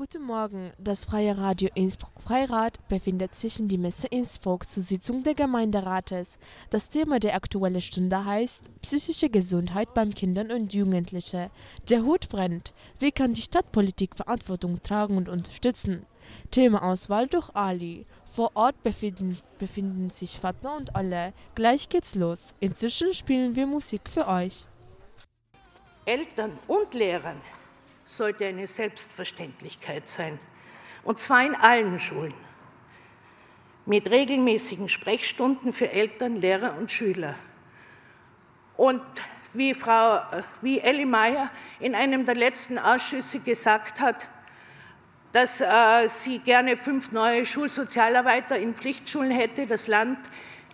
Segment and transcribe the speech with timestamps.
[0.00, 5.24] Guten Morgen, das Freie Radio Innsbruck Freirad befindet sich in die Messe Innsbruck zur Sitzung
[5.24, 6.38] der Gemeinderates.
[6.70, 11.50] Das Thema der Aktuellen Stunde heißt Psychische Gesundheit beim Kindern und Jugendlichen.
[11.90, 12.72] Der Hut brennt.
[12.98, 16.06] Wie kann die Stadtpolitik Verantwortung tragen und unterstützen?
[16.50, 18.06] Themaauswahl durch Ali.
[18.24, 21.34] Vor Ort befinden, befinden sich Fatma und alle.
[21.54, 22.40] Gleich geht's los.
[22.58, 24.64] Inzwischen spielen wir Musik für euch.
[26.06, 27.36] Eltern und Lehrern
[28.10, 30.38] sollte eine Selbstverständlichkeit sein.
[31.04, 32.34] Und zwar in allen Schulen.
[33.86, 37.34] Mit regelmäßigen Sprechstunden für Eltern, Lehrer und Schüler.
[38.76, 39.02] Und
[39.52, 40.22] wie Frau,
[40.60, 41.50] wie Elli Meyer
[41.80, 44.26] in einem der letzten Ausschüsse gesagt hat,
[45.32, 50.18] dass äh, sie gerne fünf neue Schulsozialarbeiter in Pflichtschulen hätte, das Land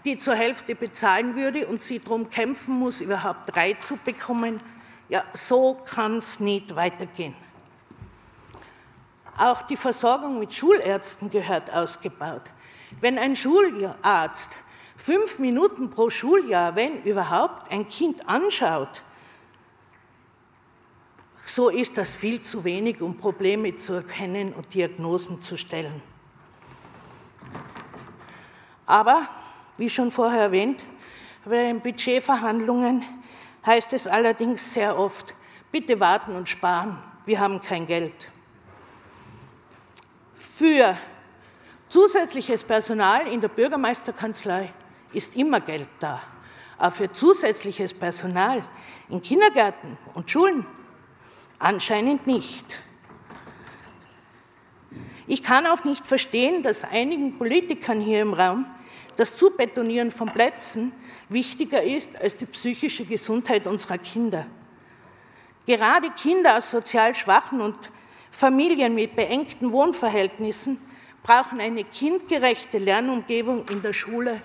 [0.06, 4.60] die zur Hälfte bezahlen würde und sie darum kämpfen muss, überhaupt drei zu bekommen,
[5.08, 7.34] ja, so kann es nicht weitergehen.
[9.38, 12.42] Auch die Versorgung mit Schulärzten gehört ausgebaut.
[13.00, 14.50] Wenn ein Schularzt
[14.96, 19.02] fünf Minuten pro Schuljahr, wenn überhaupt, ein Kind anschaut,
[21.44, 26.02] so ist das viel zu wenig, um Probleme zu erkennen und Diagnosen zu stellen.
[28.86, 29.28] Aber,
[29.76, 30.84] wie schon vorher erwähnt,
[31.44, 33.04] bei den Budgetverhandlungen
[33.66, 35.34] heißt es allerdings sehr oft,
[35.72, 38.30] bitte warten und sparen, wir haben kein Geld.
[40.34, 40.96] Für
[41.88, 44.72] zusätzliches Personal in der Bürgermeisterkanzlei
[45.12, 46.22] ist immer Geld da.
[46.78, 48.62] Aber für zusätzliches Personal
[49.08, 50.64] in Kindergärten und Schulen
[51.58, 52.78] anscheinend nicht.
[55.26, 58.66] Ich kann auch nicht verstehen, dass einigen Politikern hier im Raum
[59.16, 60.92] das Zubetonieren von Plätzen
[61.28, 64.46] wichtiger ist als die psychische Gesundheit unserer Kinder.
[65.66, 67.90] Gerade Kinder aus sozial schwachen und
[68.30, 70.78] Familien mit beengten Wohnverhältnissen
[71.22, 74.40] brauchen eine kindgerechte Lernumgebung in der Schule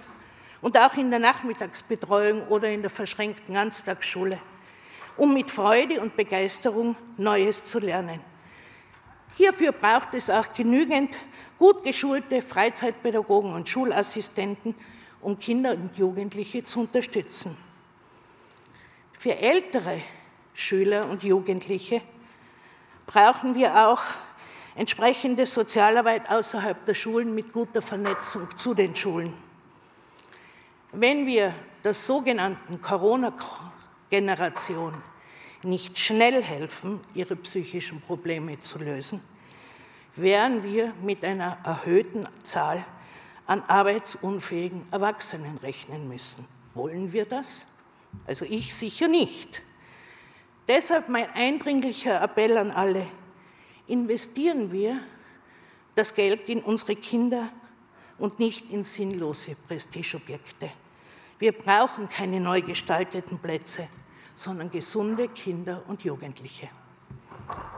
[0.61, 4.39] und auch in der Nachmittagsbetreuung oder in der verschränkten Ganztagsschule,
[5.17, 8.19] um mit Freude und Begeisterung Neues zu lernen.
[9.37, 11.17] Hierfür braucht es auch genügend
[11.57, 14.73] gut geschulte Freizeitpädagogen und Schulassistenten,
[15.21, 17.55] um Kinder und Jugendliche zu unterstützen.
[19.13, 20.01] Für ältere
[20.53, 22.01] Schüler und Jugendliche
[23.05, 24.01] brauchen wir auch
[24.75, 29.33] entsprechende Sozialarbeit außerhalb der Schulen mit guter Vernetzung zu den Schulen.
[30.91, 31.53] Wenn wir
[31.83, 34.93] der sogenannten Corona-Generation
[35.63, 39.21] nicht schnell helfen, ihre psychischen Probleme zu lösen,
[40.15, 42.85] werden wir mit einer erhöhten Zahl
[43.51, 46.45] an arbeitsunfähigen Erwachsenen rechnen müssen.
[46.73, 47.65] Wollen wir das?
[48.25, 49.61] Also ich sicher nicht.
[50.69, 53.05] Deshalb mein eindringlicher Appell an alle.
[53.87, 55.01] Investieren wir
[55.95, 57.49] das Geld in unsere Kinder
[58.17, 60.71] und nicht in sinnlose Prestigeobjekte.
[61.37, 63.89] Wir brauchen keine neu gestalteten Plätze,
[64.33, 66.69] sondern gesunde Kinder und Jugendliche.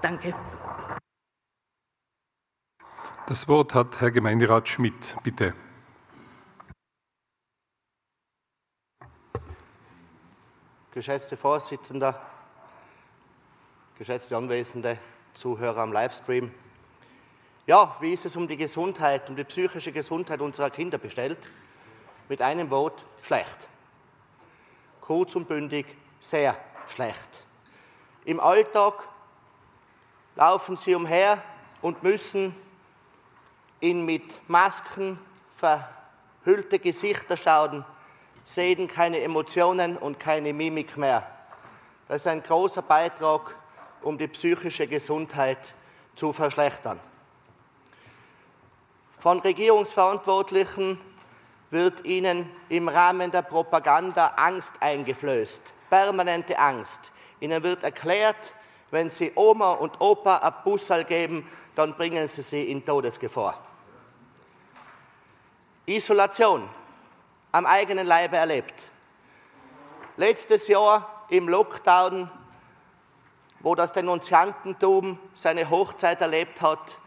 [0.04, 0.36] Danke.
[3.26, 5.54] Das Wort hat Herr Gemeinderat Schmidt, bitte.
[10.92, 12.22] Geschätzte Vorsitzender,
[13.98, 15.00] geschätzte Anwesende,
[15.34, 16.52] Zuhörer am Livestream.
[17.66, 21.50] Ja, wie ist es um die Gesundheit, um die psychische Gesundheit unserer Kinder bestellt?
[22.28, 23.70] Mit einem Wort, schlecht.
[25.00, 25.86] Kurz und bündig,
[26.20, 26.58] sehr
[26.90, 27.46] schlecht.
[28.26, 29.08] Im Alltag
[30.36, 31.42] laufen sie umher
[31.82, 32.54] und müssen
[33.84, 35.20] in mit Masken
[35.58, 37.84] verhüllte Gesichter schauen,
[38.46, 41.28] sehen keine Emotionen und keine Mimik mehr.
[42.08, 43.56] Das ist ein großer Beitrag,
[44.02, 45.74] um die psychische Gesundheit
[46.16, 47.00] zu verschlechtern.
[49.20, 50.98] Von Regierungsverantwortlichen
[51.70, 57.12] wird ihnen im Rahmen der Propaganda Angst eingeflößt, permanente Angst.
[57.42, 58.54] Ihnen wird erklärt,
[58.92, 63.63] wenn Sie Oma und Opa ein Bussal geben, dann bringen Sie sie in Todesgefahr.
[65.86, 66.70] Isolation
[67.52, 68.74] am eigenen Leibe erlebt.
[70.18, 72.30] Letztes Jahr im Lockdown,
[73.60, 76.98] wo das Denunziantentum seine Hochzeit erlebt hat,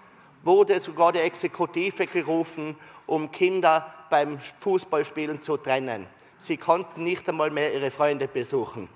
[0.43, 2.77] wurde sogar die Exekutive gerufen,
[3.07, 6.07] um Kinder beim Fußballspielen zu trennen.
[6.39, 8.89] Sie konnten nicht einmal mehr ihre Freunde besuchen.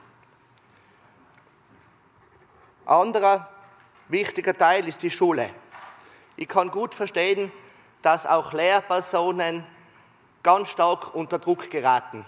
[2.85, 3.49] Anderer
[4.09, 5.51] wichtiger Teil ist die Schule.
[6.37, 7.51] Ich kann gut verstehen,
[8.03, 9.65] dass auch Lehrpersonen
[10.43, 12.25] ganz stark unter Druck geraten.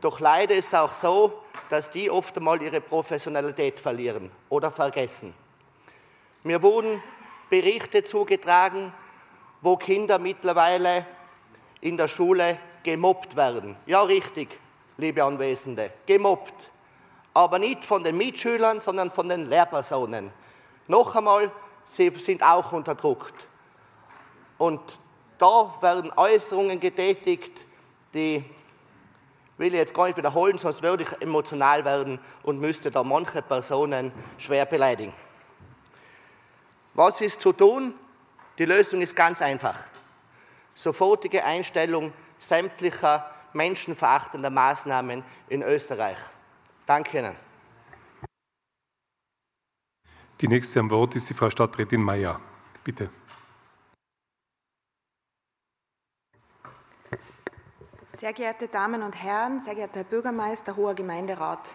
[0.00, 5.34] Doch leider ist es auch so, dass die oft einmal ihre Professionalität verlieren oder vergessen.
[6.42, 7.02] Mir wurden
[7.50, 8.92] Berichte zugetragen,
[9.60, 11.04] wo Kinder mittlerweile
[11.80, 13.76] in der Schule gemobbt werden.
[13.86, 14.48] Ja, richtig,
[14.96, 16.70] liebe Anwesende, gemobbt.
[17.34, 20.32] Aber nicht von den Mitschülern, sondern von den Lehrpersonen.
[20.88, 21.50] Noch einmal,
[21.84, 23.34] sie sind auch unterdrückt.
[24.60, 24.82] Und
[25.38, 27.62] da werden Äußerungen getätigt,
[28.12, 28.44] die
[29.56, 33.40] will ich jetzt gar nicht wiederholen, sonst würde ich emotional werden und müsste da manche
[33.40, 35.14] Personen schwer beleidigen.
[36.92, 37.94] Was ist zu tun?
[38.58, 39.78] Die Lösung ist ganz einfach.
[40.74, 46.18] Sofortige Einstellung sämtlicher menschenverachtender Maßnahmen in Österreich.
[46.84, 47.36] Danke Ihnen.
[50.42, 52.38] Die nächste am Wort ist die Frau Stadträtin Mayer.
[52.84, 53.08] Bitte.
[58.20, 61.74] Sehr geehrte Damen und Herren, sehr geehrter Herr Bürgermeister, hoher Gemeinderat.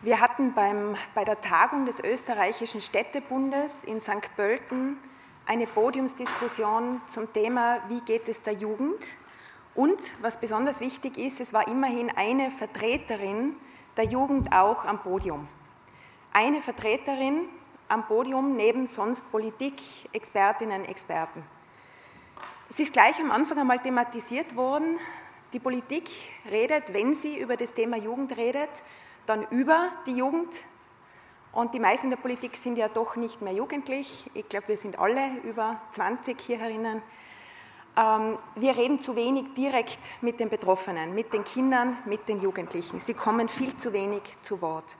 [0.00, 4.34] Wir hatten beim, bei der Tagung des österreichischen Städtebundes in St.
[4.36, 4.96] Pölten
[5.44, 9.04] eine Podiumsdiskussion zum Thema, wie geht es der Jugend?
[9.74, 13.54] Und was besonders wichtig ist, es war immerhin eine Vertreterin
[13.98, 15.46] der Jugend auch am Podium.
[16.32, 17.50] Eine Vertreterin
[17.86, 19.74] am Podium neben sonst Politik,
[20.14, 21.44] Expertinnen, Experten.
[22.72, 24.98] Es ist gleich am Anfang einmal thematisiert worden,
[25.52, 26.08] die Politik
[26.50, 28.70] redet, wenn sie über das Thema Jugend redet,
[29.26, 30.54] dann über die Jugend.
[31.52, 34.30] Und die meisten der Politik sind ja doch nicht mehr jugendlich.
[34.32, 37.02] Ich glaube, wir sind alle über 20 hier herinnen.
[37.94, 43.00] Ähm, wir reden zu wenig direkt mit den Betroffenen, mit den Kindern, mit den Jugendlichen.
[43.00, 44.96] Sie kommen viel zu wenig zu Wort.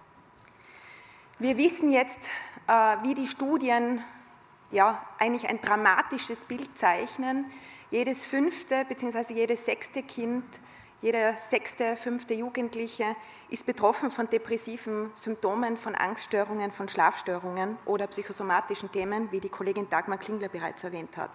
[1.38, 2.28] Wir wissen jetzt,
[2.68, 4.04] äh, wie die Studien
[4.72, 7.44] ja, eigentlich ein dramatisches Bild zeichnen.
[7.90, 9.34] Jedes fünfte bzw.
[9.34, 10.44] jedes sechste Kind,
[11.02, 13.16] jeder sechste, fünfte Jugendliche
[13.48, 19.90] ist betroffen von depressiven Symptomen, von Angststörungen, von Schlafstörungen oder psychosomatischen Themen, wie die Kollegin
[19.90, 21.32] Dagmar Klingler bereits erwähnt hat.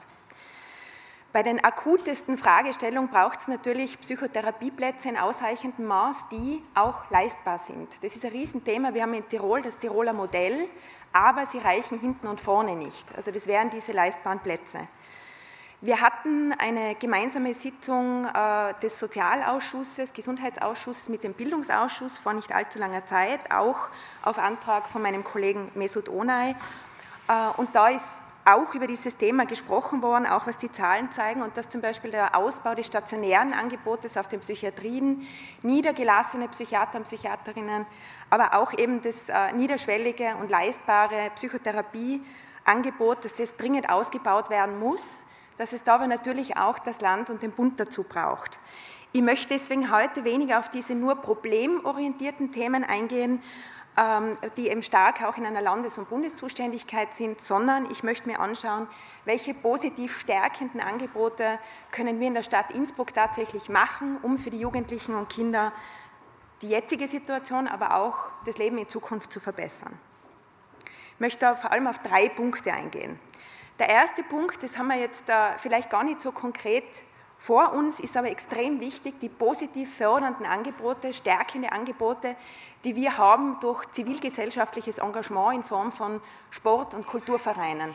[1.37, 8.03] Bei den akutesten Fragestellungen braucht es natürlich Psychotherapieplätze in ausreichendem Maß, die auch leistbar sind.
[8.03, 8.95] Das ist ein Riesenthema.
[8.95, 10.67] Wir haben in Tirol das Tiroler Modell,
[11.13, 13.05] aber sie reichen hinten und vorne nicht.
[13.15, 14.79] Also das wären diese leistbaren Plätze.
[15.79, 22.79] Wir hatten eine gemeinsame Sitzung äh, des Sozialausschusses, Gesundheitsausschusses mit dem Bildungsausschuss vor nicht allzu
[22.79, 23.89] langer Zeit, auch
[24.23, 26.55] auf Antrag von meinem Kollegen Mesut Onay.
[27.27, 31.41] Äh, und da ist auch über dieses Thema gesprochen worden, auch was die Zahlen zeigen
[31.41, 35.27] und dass zum Beispiel der Ausbau des stationären Angebotes auf den Psychiatrien,
[35.63, 37.85] niedergelassene Psychiater und Psychiaterinnen,
[38.29, 45.25] aber auch eben das äh, niederschwellige und leistbare Psychotherapieangebot, dass das dringend ausgebaut werden muss,
[45.57, 48.59] dass es da aber natürlich auch das Land und den Bund dazu braucht.
[49.11, 53.41] Ich möchte deswegen heute weniger auf diese nur problemorientierten Themen eingehen,
[54.57, 58.87] die eben stark auch in einer Landes- und Bundeszuständigkeit sind, sondern ich möchte mir anschauen,
[59.25, 61.57] welche positiv stärkenden Angebote
[61.91, 65.73] können wir in der Stadt Innsbruck tatsächlich machen, um für die Jugendlichen und Kinder
[66.61, 69.97] die jetzige Situation, aber auch das Leben in Zukunft zu verbessern.
[71.15, 73.19] Ich möchte vor allem auf drei Punkte eingehen.
[73.79, 75.23] Der erste Punkt, das haben wir jetzt
[75.57, 76.85] vielleicht gar nicht so konkret
[77.39, 82.35] vor uns ist aber extrem wichtig, die positiv fördernden Angebote, stärkende Angebote,
[82.83, 86.21] die wir haben durch zivilgesellschaftliches Engagement in Form von
[86.51, 87.93] Sport- und Kulturvereinen,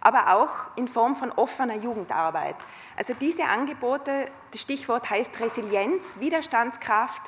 [0.00, 2.56] aber auch in Form von offener Jugendarbeit.
[2.96, 7.22] Also diese Angebote, das Stichwort heißt Resilienz, Widerstandskraft,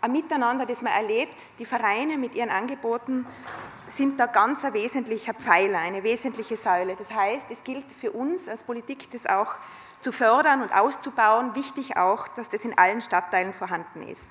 [0.00, 3.24] ein Miteinander, das man erlebt, die Vereine mit ihren Angeboten
[3.88, 6.94] sind da ganz ein wesentlicher Pfeiler, eine wesentliche Säule.
[6.94, 9.54] Das heißt, es gilt für uns als Politik, das auch
[10.00, 11.54] zu fördern und auszubauen.
[11.54, 14.28] Wichtig auch, dass das in allen Stadtteilen vorhanden ist.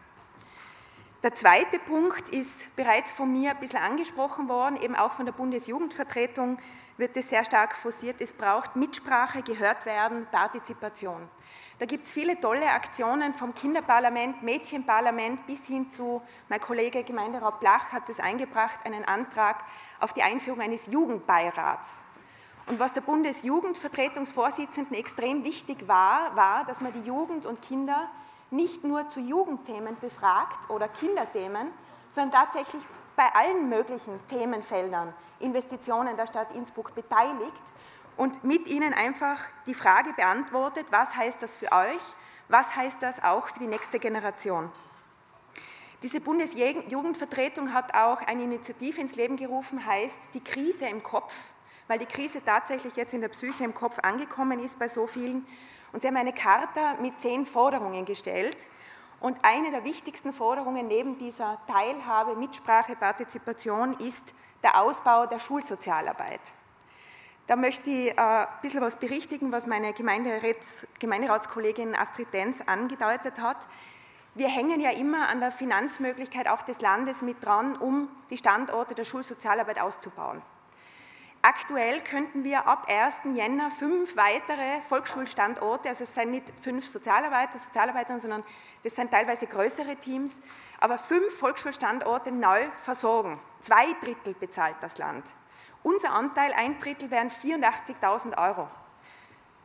[1.24, 5.32] Der zweite Punkt ist bereits von mir ein bisschen angesprochen worden, eben auch von der
[5.32, 6.58] Bundesjugendvertretung
[6.98, 8.20] wird es sehr stark forciert.
[8.20, 11.30] Es braucht Mitsprache, gehört werden, Partizipation.
[11.80, 17.62] Da gibt es viele tolle Aktionen vom Kinderparlament, Mädchenparlament bis hin zu, mein Kollege Gemeinderat
[17.62, 19.64] Blach hat es eingebracht, einen Antrag
[20.02, 22.04] auf die Einführung eines Jugendbeirats.
[22.66, 28.10] Und was der Bundesjugendvertretungsvorsitzenden extrem wichtig war, war, dass man die Jugend und Kinder
[28.54, 31.68] nicht nur zu Jugendthemen befragt oder Kinderthemen,
[32.12, 32.84] sondern tatsächlich
[33.16, 37.64] bei allen möglichen Themenfeldern Investitionen der Stadt Innsbruck beteiligt
[38.16, 42.02] und mit ihnen einfach die Frage beantwortet, was heißt das für euch,
[42.48, 44.70] was heißt das auch für die nächste Generation.
[46.02, 51.34] Diese Bundesjugendvertretung hat auch eine Initiative ins Leben gerufen, heißt die Krise im Kopf
[51.88, 55.46] weil die Krise tatsächlich jetzt in der Psyche im Kopf angekommen ist bei so vielen.
[55.94, 58.68] Und sie haben eine Charta mit zehn Forderungen gestellt.
[59.22, 64.34] Und eine der wichtigsten Forderungen neben dieser Teilhabe, Mitsprache, Partizipation ist
[64.64, 66.42] der Ausbau der Schulsozialarbeit.
[67.48, 73.40] Da möchte ich äh, ein bisschen was berichtigen, was meine Gemeinderats, Gemeinderatskollegin Astrid Denz angedeutet
[73.40, 73.68] hat.
[74.34, 78.96] Wir hängen ja immer an der Finanzmöglichkeit auch des Landes mit dran, um die Standorte
[78.96, 80.42] der Schulsozialarbeit auszubauen.
[81.46, 83.36] Aktuell könnten wir ab 1.
[83.36, 88.44] Jänner fünf weitere Volksschulstandorte, also es sind nicht fünf Sozialarbeiter, Sozialarbeiter, sondern
[88.82, 90.40] das sind teilweise größere Teams,
[90.80, 93.38] aber fünf Volksschulstandorte neu versorgen.
[93.60, 95.34] Zwei Drittel bezahlt das Land.
[95.84, 98.70] Unser Anteil, ein Drittel, wären 84.000 Euro.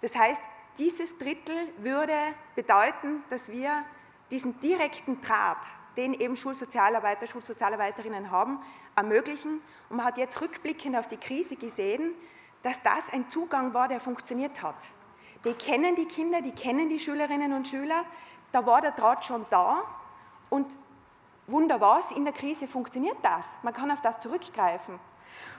[0.00, 0.42] Das heißt,
[0.78, 2.18] dieses Drittel würde
[2.56, 3.84] bedeuten, dass wir
[4.32, 5.64] diesen direkten Draht,
[5.96, 8.60] den eben Schulsozialarbeiter, Schulsozialarbeiterinnen haben,
[8.96, 9.62] ermöglichen.
[9.88, 12.12] Und man hat jetzt rückblickend auf die Krise gesehen,
[12.62, 14.76] dass das ein Zugang war, der funktioniert hat.
[15.44, 18.04] Die kennen die Kinder, die kennen die Schülerinnen und Schüler,
[18.52, 19.82] da war der Draht schon da
[20.50, 20.66] und
[21.46, 23.46] Wunder was, in der Krise funktioniert das.
[23.62, 24.98] Man kann auf das zurückgreifen.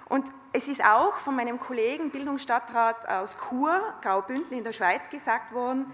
[0.07, 3.71] Und es ist auch von meinem Kollegen Bildungsstadtrat aus Chur,
[4.01, 5.91] Graubünden in der Schweiz gesagt worden,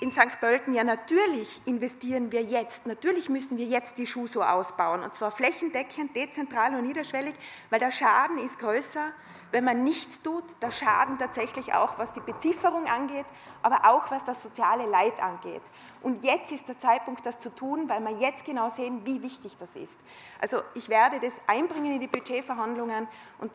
[0.00, 0.40] in St.
[0.40, 5.30] Pölten, ja natürlich investieren wir jetzt, natürlich müssen wir jetzt die Schuh ausbauen und zwar
[5.30, 7.34] flächendeckend, dezentral und niederschwellig,
[7.68, 9.12] weil der Schaden ist größer,
[9.52, 13.26] wenn man nichts tut, der Schaden tatsächlich auch, was die Bezifferung angeht,
[13.62, 15.62] aber auch was das soziale Leid angeht.
[16.02, 19.56] Und jetzt ist der Zeitpunkt, das zu tun, weil wir jetzt genau sehen, wie wichtig
[19.58, 19.98] das ist.
[20.40, 23.50] Also ich werde das einbringen in die Budgetverhandlungen und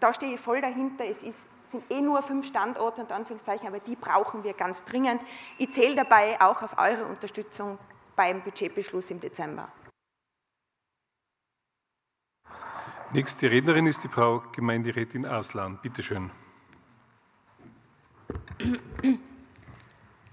[0.00, 1.04] da stehe ich voll dahinter.
[1.04, 1.38] Es ist
[1.68, 5.22] sind eh nur fünf Standorte, unter Anführungszeichen, aber die brauchen wir ganz dringend.
[5.58, 7.78] Ich zähle dabei auch auf eure Unterstützung
[8.14, 9.68] beim Budgetbeschluss im Dezember.
[13.12, 15.78] Nächste Rednerin ist die Frau Gemeinderätin Aslan.
[15.80, 16.30] Bitte schön.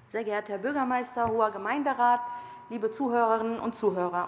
[0.10, 2.20] Sehr geehrter Herr Bürgermeister, hoher Gemeinderat,
[2.70, 4.28] liebe Zuhörerinnen und Zuhörer.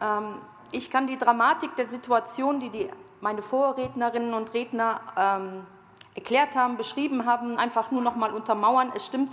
[0.00, 0.40] Ähm,
[0.72, 2.90] ich kann die Dramatik der Situation, die, die
[3.20, 5.66] meine Vorrednerinnen und Redner ähm,
[6.14, 8.92] erklärt haben, beschrieben haben, einfach nur noch mal untermauern.
[8.94, 9.32] Es stimmt,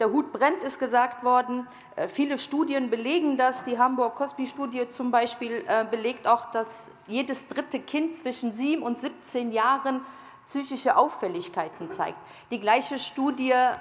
[0.00, 1.66] der Hut brennt, ist gesagt worden.
[1.96, 3.64] Äh, viele Studien belegen das.
[3.64, 9.52] Die Hamburg-Cosby-Studie zum Beispiel äh, belegt auch, dass jedes dritte Kind zwischen 7 und 17
[9.52, 10.00] Jahren
[10.46, 12.16] psychische Auffälligkeiten zeigt.
[12.50, 13.74] Die gleiche Studie äh,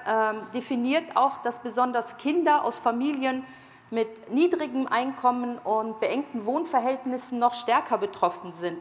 [0.54, 3.46] definiert auch, dass besonders Kinder aus Familien
[3.90, 8.78] mit niedrigem Einkommen und beengten Wohnverhältnissen noch stärker betroffen sind.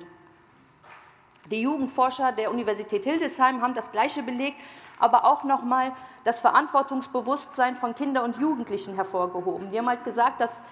[1.51, 4.57] Die Jugendforscher der Universität Hildesheim haben das Gleiche belegt,
[4.99, 5.93] aber auch nochmal
[6.25, 9.71] das Verantwortungsbewusstsein von Kindern und Jugendlichen hervorgehoben.
[9.71, 10.63] Die haben halt gesagt, dass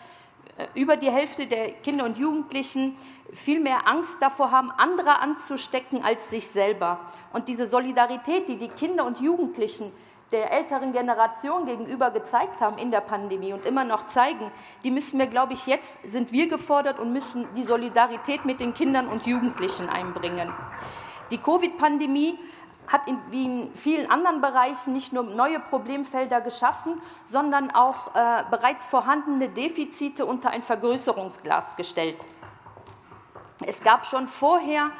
[0.56, 2.96] äh, über die Hälfte der Kinder und Jugendlichen
[3.32, 6.98] viel mehr Angst davor haben, andere anzustecken als sich selber.
[7.32, 9.92] Und diese Solidarität, die die Kinder und Jugendlichen
[10.32, 14.50] der älteren Generation gegenüber gezeigt haben in der Pandemie und immer noch zeigen,
[14.82, 18.74] die müssen wir, glaube ich, jetzt sind wir gefordert und müssen die Solidarität mit den
[18.74, 20.52] Kindern und Jugendlichen einbringen.
[21.30, 22.38] Die Covid-Pandemie
[22.86, 27.00] hat in, wie in vielen anderen Bereichen nicht nur neue Problemfelder geschaffen,
[27.30, 32.16] sondern auch äh, bereits vorhandene Defizite unter ein Vergrößerungsglas gestellt.
[33.66, 34.90] Es gab schon vorher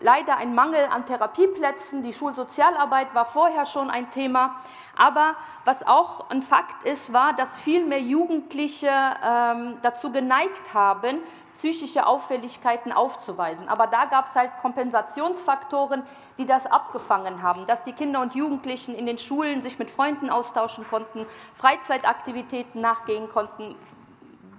[0.00, 2.02] leider ein Mangel an Therapieplätzen.
[2.02, 4.56] Die Schulsozialarbeit war vorher schon ein Thema.
[4.96, 11.20] Aber was auch ein Fakt ist, war, dass viel mehr Jugendliche ähm, dazu geneigt haben,
[11.54, 13.68] psychische Auffälligkeiten aufzuweisen.
[13.68, 16.04] Aber da gab es halt Kompensationsfaktoren,
[16.38, 20.30] die das abgefangen haben, dass die Kinder und Jugendlichen in den Schulen sich mit Freunden
[20.30, 23.74] austauschen konnten, Freizeitaktivitäten nachgehen konnten,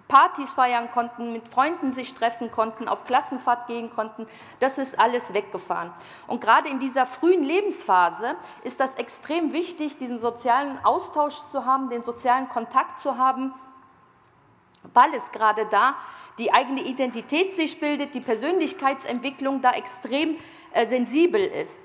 [0.10, 4.28] Partys feiern konnten, mit Freunden sich treffen konnten, auf Klassenfahrt gehen konnten.
[4.60, 5.94] Das ist alles weggefahren.
[6.26, 11.90] Und gerade in dieser frühen Lebensphase ist das extrem wichtig, diesen sozialen Austausch zu haben,
[11.90, 13.54] den sozialen Kontakt zu haben,
[14.94, 15.96] weil es gerade da
[16.40, 20.38] die eigene Identität sich bildet, die Persönlichkeitsentwicklung da extrem
[20.74, 21.82] äh, sensibel ist.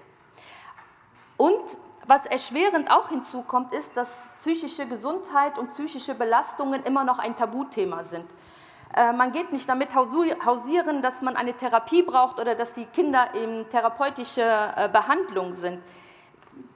[1.37, 7.35] Und was erschwerend auch hinzukommt, ist, dass psychische Gesundheit und psychische Belastungen immer noch ein
[7.35, 8.27] Tabuthema sind.
[8.95, 13.35] Äh, man geht nicht damit hausieren, dass man eine Therapie braucht oder dass die Kinder
[13.35, 15.83] in therapeutische äh, Behandlung sind.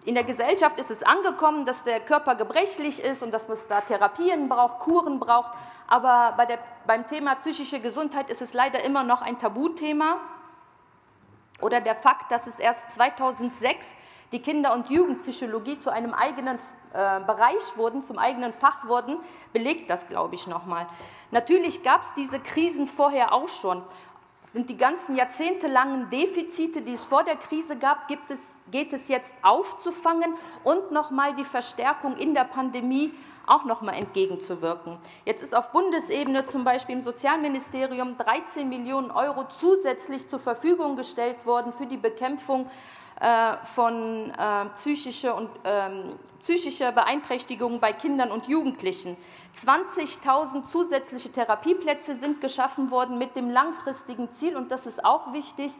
[0.04, 3.82] In der Gesellschaft ist es angekommen, dass der Körper gebrechlich ist und dass man da
[3.82, 5.52] Therapien braucht, Kuren braucht.
[5.86, 10.16] Aber bei der, beim Thema psychische Gesundheit ist es leider immer noch ein Tabuthema.
[11.60, 13.86] Oder der Fakt, dass es erst 2006
[14.32, 16.58] die Kinder- und Jugendpsychologie zu einem eigenen
[16.92, 19.18] äh, Bereich wurden, zum eigenen Fach wurden,
[19.52, 20.86] belegt das, glaube ich, nochmal.
[21.30, 23.82] Natürlich gab es diese Krisen vorher auch schon.
[24.54, 29.34] Und die ganzen jahrzehntelangen Defizite, die es vor der Krise gab, es, geht es jetzt
[29.42, 33.12] aufzufangen und nochmal die Verstärkung in der Pandemie
[33.46, 34.98] auch noch mal entgegenzuwirken.
[35.24, 41.44] Jetzt ist auf Bundesebene zum Beispiel im Sozialministerium 13 Millionen Euro zusätzlich zur Verfügung gestellt
[41.46, 42.70] worden für die Bekämpfung
[43.64, 49.16] von äh, psychischer und ähm, psychischer Beeinträchtigung bei Kindern und Jugendlichen.
[49.56, 55.72] 20.000 zusätzliche Therapieplätze sind geschaffen worden mit dem langfristigen Ziel, und das ist auch wichtig,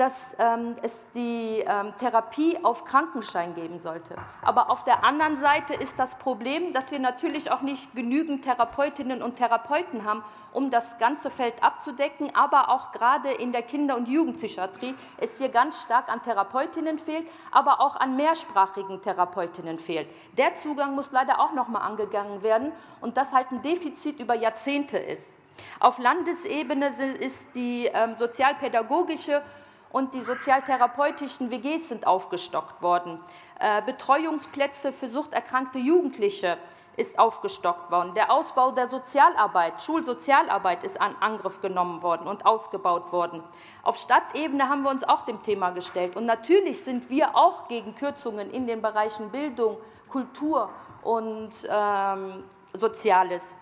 [0.00, 4.16] dass ähm, es die ähm, Therapie auf Krankenschein geben sollte.
[4.40, 9.22] Aber auf der anderen Seite ist das Problem, dass wir natürlich auch nicht genügend Therapeutinnen
[9.22, 12.34] und Therapeuten haben, um das ganze Feld abzudecken.
[12.34, 17.28] Aber auch gerade in der Kinder- und Jugendpsychiatrie es hier ganz stark an Therapeutinnen fehlt,
[17.50, 20.08] aber auch an mehrsprachigen Therapeutinnen fehlt.
[20.38, 24.34] Der Zugang muss leider auch noch mal angegangen werden und das halt ein Defizit über
[24.34, 25.30] Jahrzehnte ist.
[25.78, 29.42] Auf Landesebene ist die ähm, sozialpädagogische
[29.90, 33.20] und die sozialtherapeutischen WGs sind aufgestockt worden.
[33.58, 36.58] Äh, Betreuungsplätze für suchterkrankte Jugendliche
[36.96, 38.14] ist aufgestockt worden.
[38.14, 43.42] Der Ausbau der Sozialarbeit, Schulsozialarbeit ist an Angriff genommen worden und ausgebaut worden.
[43.82, 46.14] Auf Stadtebene haben wir uns auch dem Thema gestellt.
[46.16, 49.78] Und natürlich sind wir auch gegen Kürzungen in den Bereichen Bildung,
[50.08, 50.68] Kultur
[51.02, 52.44] und ähm,
[52.74, 53.56] Soziales.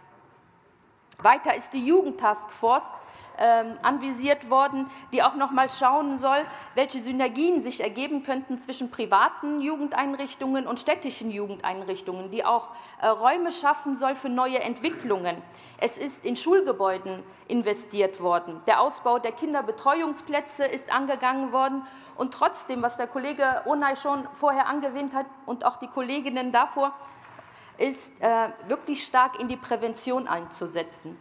[1.19, 2.93] Weiter ist die Jugendtaskforce
[3.39, 6.39] ähm, anvisiert worden, die auch noch mal schauen soll,
[6.75, 13.51] welche Synergien sich ergeben könnten zwischen privaten Jugendeinrichtungen und städtischen Jugendeinrichtungen, die auch äh, Räume
[13.51, 15.41] schaffen soll für neue Entwicklungen.
[15.81, 18.61] Es ist in Schulgebäuden investiert worden.
[18.67, 21.83] Der Ausbau der Kinderbetreuungsplätze ist angegangen worden.
[22.17, 26.93] Und trotzdem, was der Kollege Onay schon vorher angewähnt hat und auch die Kolleginnen davor,
[27.79, 31.17] ist äh, wirklich stark in die Prävention einzusetzen.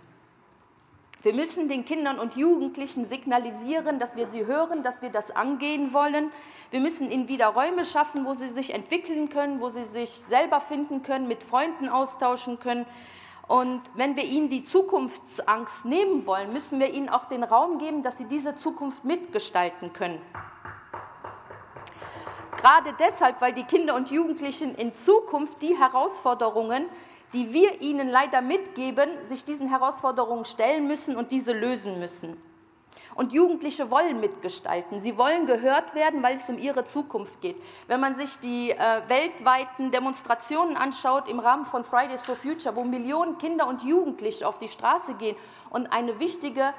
[1.28, 5.92] Wir müssen den Kindern und Jugendlichen signalisieren, dass wir sie hören, dass wir das angehen
[5.92, 6.32] wollen.
[6.72, 10.62] Wir müssen ihnen wieder Räume schaffen, wo sie sich entwickeln können, wo sie sich selber
[10.62, 12.86] finden können, mit Freunden austauschen können.
[13.46, 18.04] Und wenn wir ihnen die Zukunftsangst nehmen wollen, müssen wir ihnen auch den Raum geben,
[18.04, 20.22] dass sie diese Zukunft mitgestalten können.
[22.56, 26.86] Gerade deshalb, weil die Kinder und Jugendlichen in Zukunft die Herausforderungen
[27.34, 32.38] die wir ihnen leider mitgeben, sich diesen Herausforderungen stellen müssen und diese lösen müssen.
[33.16, 35.00] Und Jugendliche wollen mitgestalten.
[35.00, 37.58] Sie wollen gehört werden, weil es um ihre Zukunft geht.
[37.88, 42.84] Wenn man sich die äh, weltweiten Demonstrationen anschaut im Rahmen von Fridays for Future, wo
[42.84, 45.36] Millionen Kinder und Jugendliche auf die Straße gehen
[45.72, 46.76] und eine wichtige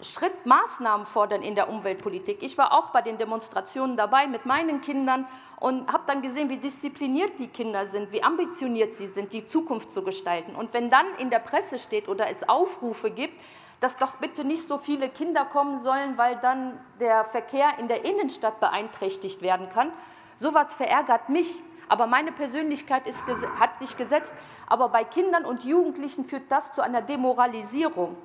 [0.00, 2.42] Schritt Maßnahmen fordern in der Umweltpolitik.
[2.42, 5.26] Ich war auch bei den Demonstrationen dabei mit meinen Kindern
[5.60, 9.90] und habe dann gesehen, wie diszipliniert die Kinder sind, wie ambitioniert sie sind, die Zukunft
[9.90, 10.56] zu gestalten.
[10.56, 13.34] Und wenn dann in der Presse steht oder es Aufrufe gibt,
[13.80, 18.04] dass doch bitte nicht so viele Kinder kommen sollen, weil dann der Verkehr in der
[18.04, 19.92] Innenstadt beeinträchtigt werden kann,
[20.36, 21.62] sowas verärgert mich.
[21.88, 23.24] Aber meine Persönlichkeit ist,
[23.60, 24.34] hat sich gesetzt.
[24.66, 28.16] Aber bei Kindern und Jugendlichen führt das zu einer Demoralisierung.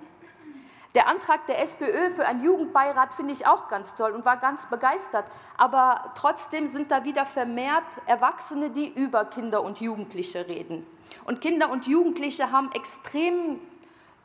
[0.99, 4.65] Der Antrag der SPÖ für einen Jugendbeirat finde ich auch ganz toll und war ganz
[4.65, 5.23] begeistert.
[5.55, 10.85] Aber trotzdem sind da wieder vermehrt Erwachsene, die über Kinder und Jugendliche reden.
[11.23, 13.61] Und Kinder und Jugendliche haben extrem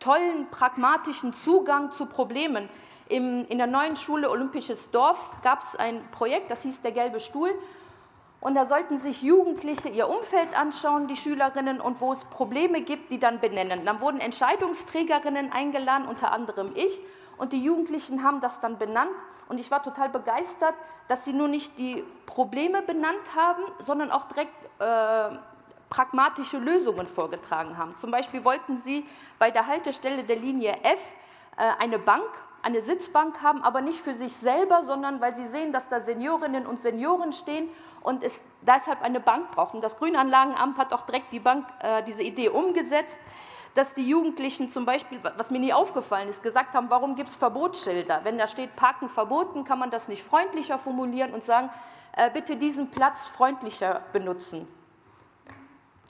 [0.01, 2.69] tollen, pragmatischen Zugang zu Problemen.
[3.09, 7.21] Im, in der neuen Schule Olympisches Dorf gab es ein Projekt, das hieß Der gelbe
[7.21, 7.51] Stuhl.
[8.45, 13.11] Und da sollten sich Jugendliche ihr Umfeld anschauen, die Schülerinnen, und wo es Probleme gibt,
[13.11, 13.87] die dann benennen.
[13.87, 17.01] Dann wurden Entscheidungsträgerinnen eingeladen, unter anderem ich,
[17.39, 19.11] und die Jugendlichen haben das dann benannt.
[19.49, 20.75] Und ich war total begeistert,
[21.09, 25.39] dass sie nur nicht die Probleme benannt haben, sondern auch direkt äh,
[25.89, 27.97] pragmatische Lösungen vorgetragen haben.
[27.97, 29.07] Zum Beispiel wollten sie
[29.39, 31.15] bei der Haltestelle der Linie F
[31.57, 32.29] äh, eine Bank
[32.65, 36.67] eine Sitzbank haben, aber nicht für sich selber, sondern weil sie sehen, dass da Seniorinnen
[36.67, 37.69] und Senioren stehen
[38.05, 39.75] und es deshalb eine Bank braucht.
[39.75, 43.19] Und das Grünanlagenamt hat auch direkt die Bank, äh, diese Idee umgesetzt,
[43.75, 47.37] dass die Jugendlichen zum Beispiel, was mir nie aufgefallen ist, gesagt haben, warum gibt es
[47.37, 48.21] Verbotsschilder?
[48.23, 51.71] Wenn da steht Parken verboten, kann man das nicht freundlicher formulieren und sagen,
[52.13, 54.69] äh, bitte diesen Platz freundlicher benutzen.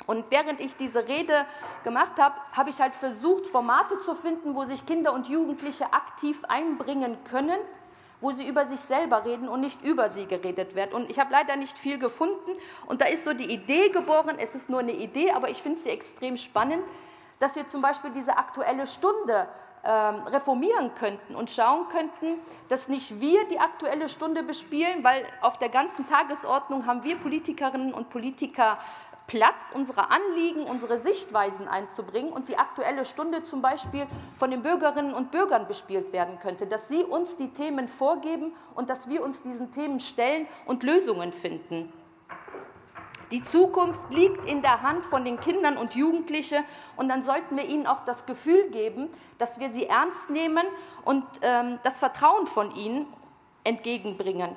[0.06, 1.46] Und während ich diese Rede
[1.84, 6.44] gemacht habe, habe ich halt versucht, Formate zu finden, wo sich Kinder und Jugendliche aktiv
[6.46, 7.58] einbringen können
[8.20, 10.94] wo sie über sich selber reden und nicht über sie geredet wird.
[10.94, 12.50] Und ich habe leider nicht viel gefunden.
[12.86, 15.80] Und da ist so die Idee geboren, es ist nur eine Idee, aber ich finde
[15.80, 16.82] sie extrem spannend,
[17.38, 19.48] dass wir zum Beispiel diese aktuelle Stunde
[19.84, 22.38] ähm, reformieren könnten und schauen könnten,
[22.70, 27.92] dass nicht wir die aktuelle Stunde bespielen, weil auf der ganzen Tagesordnung haben wir Politikerinnen
[27.92, 28.78] und Politiker
[29.26, 34.06] Platz, unsere Anliegen, unsere Sichtweisen einzubringen und die Aktuelle Stunde zum Beispiel
[34.38, 38.90] von den Bürgerinnen und Bürgern bespielt werden könnte, dass sie uns die Themen vorgeben und
[38.90, 41.92] dass wir uns diesen Themen stellen und Lösungen finden.
[43.30, 46.62] Die Zukunft liegt in der Hand von den Kindern und Jugendlichen
[46.96, 50.64] und dann sollten wir ihnen auch das Gefühl geben, dass wir sie ernst nehmen
[51.04, 53.06] und ähm, das Vertrauen von ihnen
[53.64, 54.54] entgegenbringen.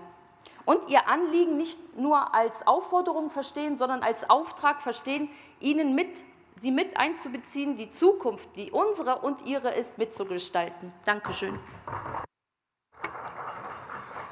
[0.68, 5.30] Und ihr Anliegen nicht nur als Aufforderung verstehen, sondern als Auftrag verstehen,
[5.62, 6.10] ihnen mit,
[6.58, 10.92] sie mit einzubeziehen, die Zukunft, die unsere und ihre ist, mitzugestalten.
[11.06, 11.58] Dankeschön.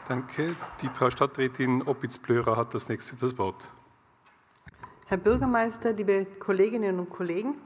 [0.09, 0.57] Danke.
[0.81, 3.69] Die Frau Stadträtin Opitz-Blörer hat das nächste das Wort.
[5.05, 7.61] Herr Bürgermeister, liebe Kolleginnen und Kollegen,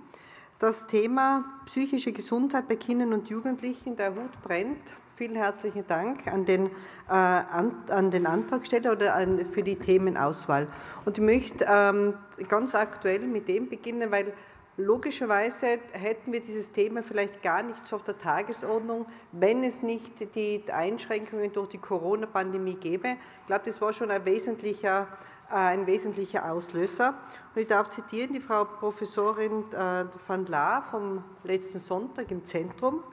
[0.60, 4.94] das Thema psychische Gesundheit bei Kindern und Jugendlichen, der Hut brennt.
[5.20, 10.68] Vielen herzlichen Dank an den, äh, an, an, den Antragsteller oder an, für die Themenauswahl.
[11.04, 12.14] Und ich möchte ähm,
[12.48, 14.32] ganz aktuell mit dem beginnen, weil
[14.78, 20.36] logischerweise hätten wir dieses Thema vielleicht gar nicht so auf der Tagesordnung, wenn es nicht
[20.36, 23.18] die Einschränkungen durch die Corona-Pandemie gäbe.
[23.42, 25.06] Ich glaube, das war schon ein wesentlicher
[25.52, 27.16] äh, ein wesentlicher Auslöser.
[27.54, 33.04] Und ich darf zitieren die Frau Professorin äh, van Laar vom letzten Sonntag im Zentrum,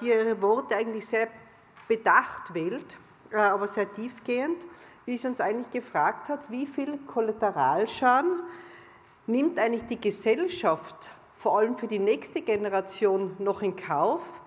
[0.00, 1.28] die ihre Worte eigentlich sehr
[1.88, 2.96] bedacht wählt,
[3.32, 4.66] aber sehr tiefgehend,
[5.06, 8.42] wie sie uns eigentlich gefragt hat, wie viel Kollateralschaden
[9.26, 14.42] nimmt eigentlich die Gesellschaft, vor allem für die nächste Generation, noch in Kauf,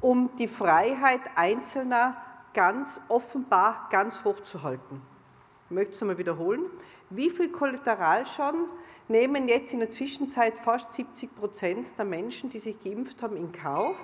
[0.00, 2.16] um die Freiheit Einzelner
[2.52, 5.02] ganz offenbar ganz hoch zu halten.
[5.68, 6.64] Ich möchte es einmal wiederholen.
[7.10, 8.64] Wie viel Kollateralschaden
[9.08, 13.52] nehmen jetzt in der Zwischenzeit fast 70 Prozent der Menschen, die sich geimpft haben, in
[13.52, 13.96] Kauf,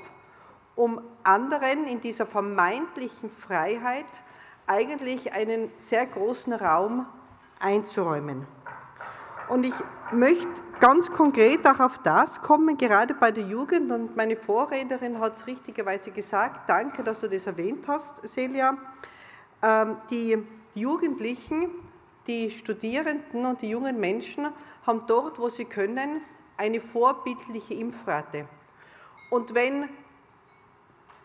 [0.75, 4.23] um anderen in dieser vermeintlichen Freiheit
[4.67, 7.07] eigentlich einen sehr großen Raum
[7.61, 8.47] einzuräumen?
[9.49, 9.75] Und ich
[10.13, 10.49] möchte
[10.81, 13.93] ganz konkret auch auf das kommen, gerade bei der Jugend.
[13.93, 16.69] Und meine Vorrednerin hat es richtigerweise gesagt.
[16.69, 18.77] Danke, dass du das erwähnt hast, Celia.
[19.63, 20.39] Ähm, die
[20.75, 21.69] Jugendlichen,
[22.27, 24.49] die Studierenden und die jungen Menschen
[24.87, 26.23] haben dort, wo sie können,
[26.57, 28.47] eine vorbildliche Impfrate.
[29.31, 29.89] Und wenn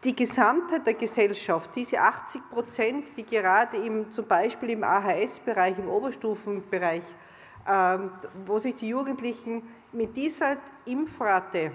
[0.04, 5.90] die Gesamtheit der Gesellschaft, diese 80 Prozent, die gerade im, zum Beispiel im AHS-Bereich, im
[5.90, 7.04] Oberstufenbereich,
[7.68, 8.12] ähm,
[8.46, 11.72] wo sich die Jugendlichen mit dieser Impfrate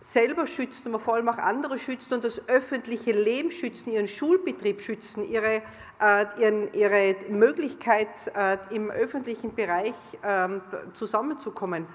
[0.00, 4.82] selber schützen, aber vor allem auch andere schützen und das öffentliche Leben schützen, ihren Schulbetrieb
[4.82, 5.62] schützen, ihre,
[5.98, 10.48] äh, ihren, ihre Möglichkeit, äh, im öffentlichen Bereich äh,
[10.92, 11.86] zusammenzukommen,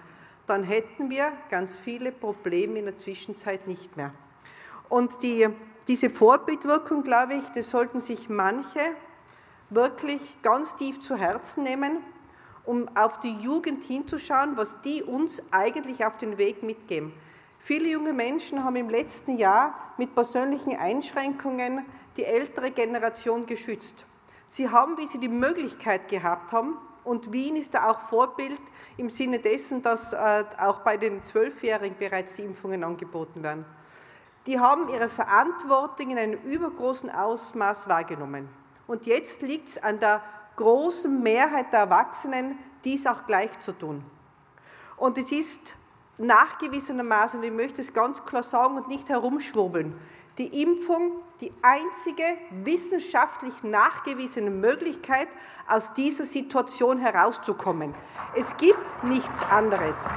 [0.47, 4.11] dann hätten wir ganz viele Probleme in der Zwischenzeit nicht mehr.
[4.89, 5.47] Und die,
[5.88, 8.80] diese Vorbildwirkung, glaube ich, das sollten sich manche
[9.69, 11.97] wirklich ganz tief zu Herzen nehmen,
[12.65, 17.13] um auf die Jugend hinzuschauen, was die uns eigentlich auf den Weg mitgeben.
[17.60, 21.86] Viele junge Menschen haben im letzten Jahr mit persönlichen Einschränkungen
[22.17, 24.06] die ältere Generation geschützt.
[24.47, 28.62] Sie haben, wie sie die Möglichkeit gehabt haben, und Wien ist da auch Vorbild
[28.97, 33.65] im Sinne dessen, dass äh, auch bei den Zwölfjährigen bereits die Impfungen angeboten werden.
[34.45, 38.49] Die haben ihre Verantwortung in einem übergroßen Ausmaß wahrgenommen.
[38.88, 40.23] Und jetzt liegt es an der
[40.56, 44.04] großen Mehrheit der Erwachsenen, dies auch gleich zu tun.
[44.97, 45.75] Und es ist
[46.17, 49.93] nachgewiesenermaßen, und ich möchte es ganz klar sagen und nicht herumschwurbeln,
[50.38, 52.23] die Impfung die einzige
[52.63, 55.28] wissenschaftlich nachgewiesene Möglichkeit,
[55.67, 57.95] aus dieser Situation herauszukommen.
[58.36, 60.08] Es gibt nichts anderes.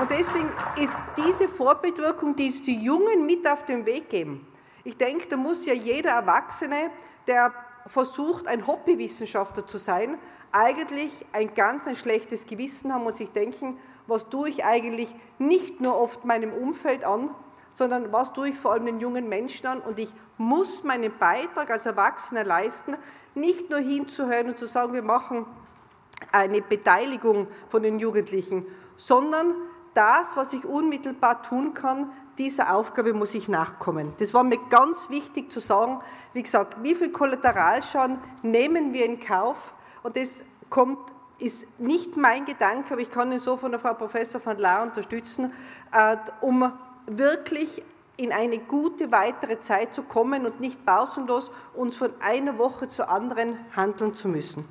[0.00, 0.50] Und deswegen
[0.80, 4.46] ist diese Vorbildwirkung, die es die Jungen mit auf den Weg geben.
[4.84, 6.90] Ich denke, da muss ja jeder Erwachsene,
[7.26, 7.52] der
[7.86, 10.18] versucht, ein Hobbywissenschaftler zu sein,
[10.50, 15.80] eigentlich ein ganz ein schlechtes Gewissen haben und sich denken, was tue ich eigentlich nicht
[15.80, 17.30] nur oft meinem Umfeld an,
[17.72, 21.70] sondern was tue ich vor allem den jungen Menschen an und ich muss meinen Beitrag
[21.70, 22.96] als Erwachsener leisten,
[23.34, 25.46] nicht nur hinzuhören und zu sagen, wir machen
[26.30, 29.54] eine Beteiligung von den Jugendlichen, sondern
[29.94, 34.14] das, was ich unmittelbar tun kann, dieser Aufgabe muss ich nachkommen.
[34.18, 36.00] Das war mir ganz wichtig zu sagen.
[36.32, 39.74] Wie gesagt, wie viel Kollateralschaden nehmen wir in Kauf?
[40.02, 40.98] Und das kommt
[41.38, 44.84] ist nicht mein Gedanke, aber ich kann ihn so von der Frau Professor van Laar
[44.84, 45.52] unterstützen,
[45.92, 46.72] äh, um
[47.06, 47.82] wirklich
[48.16, 53.08] in eine gute weitere Zeit zu kommen und nicht pausenlos uns von einer Woche zur
[53.08, 54.64] anderen handeln zu müssen.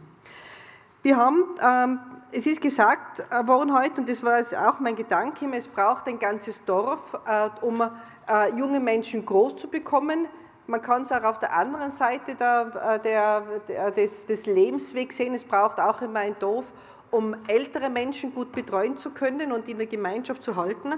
[1.01, 1.99] Wir haben, ähm,
[2.31, 6.63] es ist gesagt worden heute, und das war auch mein Gedanke, es braucht ein ganzes
[6.65, 10.27] Dorf, äh, um äh, junge Menschen groß zu bekommen.
[10.67, 15.33] Man kann es auch auf der anderen Seite der, der, der, des, des Lebenswegs sehen.
[15.33, 16.71] Es braucht auch immer ein Dorf,
[17.09, 20.93] um ältere Menschen gut betreuen zu können und in der Gemeinschaft zu halten.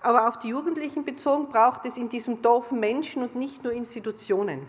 [0.00, 4.66] Aber auf die Jugendlichen bezogen braucht es in diesem Dorf Menschen und nicht nur Institutionen.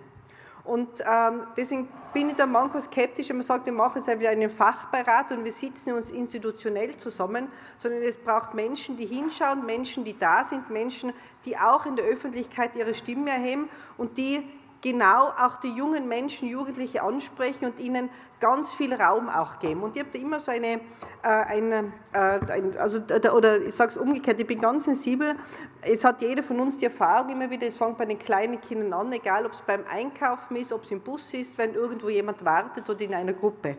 [0.66, 4.32] Und ähm, deswegen bin ich da manchmal skeptisch, wenn man sagt, wir machen jetzt wieder
[4.32, 7.48] einen Fachbeirat und wir sitzen uns institutionell zusammen,
[7.78, 11.14] sondern es braucht Menschen, die hinschauen, Menschen, die da sind, Menschen,
[11.46, 14.44] die auch in der Öffentlichkeit ihre Stimme erheben und die
[14.82, 18.10] genau auch die jungen Menschen, Jugendliche ansprechen und ihnen
[18.40, 19.82] ganz viel Raum auch geben.
[19.84, 20.80] Und ich habe da immer so eine,
[21.24, 23.00] äh, eine äh, also,
[23.34, 25.36] oder ich sage es umgekehrt, ich bin ganz sensibel.
[25.82, 28.94] Es hat jeder von uns die Erfahrung immer wieder, es fängt bei den kleinen Kindern
[28.94, 32.44] an, egal ob es beim Einkaufen ist, ob es im Bus ist, wenn irgendwo jemand
[32.44, 33.78] wartet oder in einer Gruppe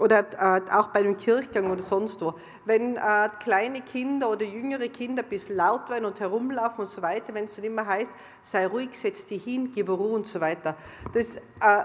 [0.00, 2.34] oder äh, auch bei einem Kirchgang oder sonst wo.
[2.64, 7.02] Wenn äh, kleine Kinder oder jüngere Kinder ein bisschen laut werden und herumlaufen und so
[7.02, 8.10] weiter, wenn es dann immer heißt,
[8.42, 10.74] sei ruhig, setz dich hin, gib Ruhe und so weiter.
[11.12, 11.40] Das äh,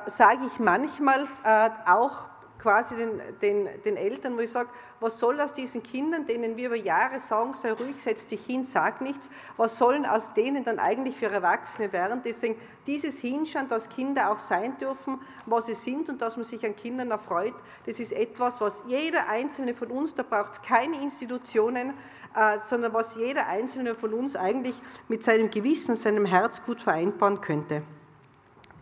[0.06, 2.28] sage ich manchmal äh, auch
[2.66, 6.66] quasi den, den, den Eltern, wo ich sage, was soll aus diesen Kindern, denen wir
[6.66, 10.80] über Jahre sagen, sei ruhig, setz dich hin, sag nichts, was sollen aus denen dann
[10.80, 12.22] eigentlich für Erwachsene werden?
[12.26, 16.66] Deswegen dieses Hinschauen, dass Kinder auch sein dürfen, was sie sind und dass man sich
[16.66, 17.54] an Kindern erfreut,
[17.86, 21.92] das ist etwas, was jeder Einzelne von uns, da braucht es keine Institutionen,
[22.36, 24.76] äh, sondern was jeder Einzelne von uns eigentlich
[25.08, 27.84] mit seinem Gewissen, seinem Herz gut vereinbaren könnte.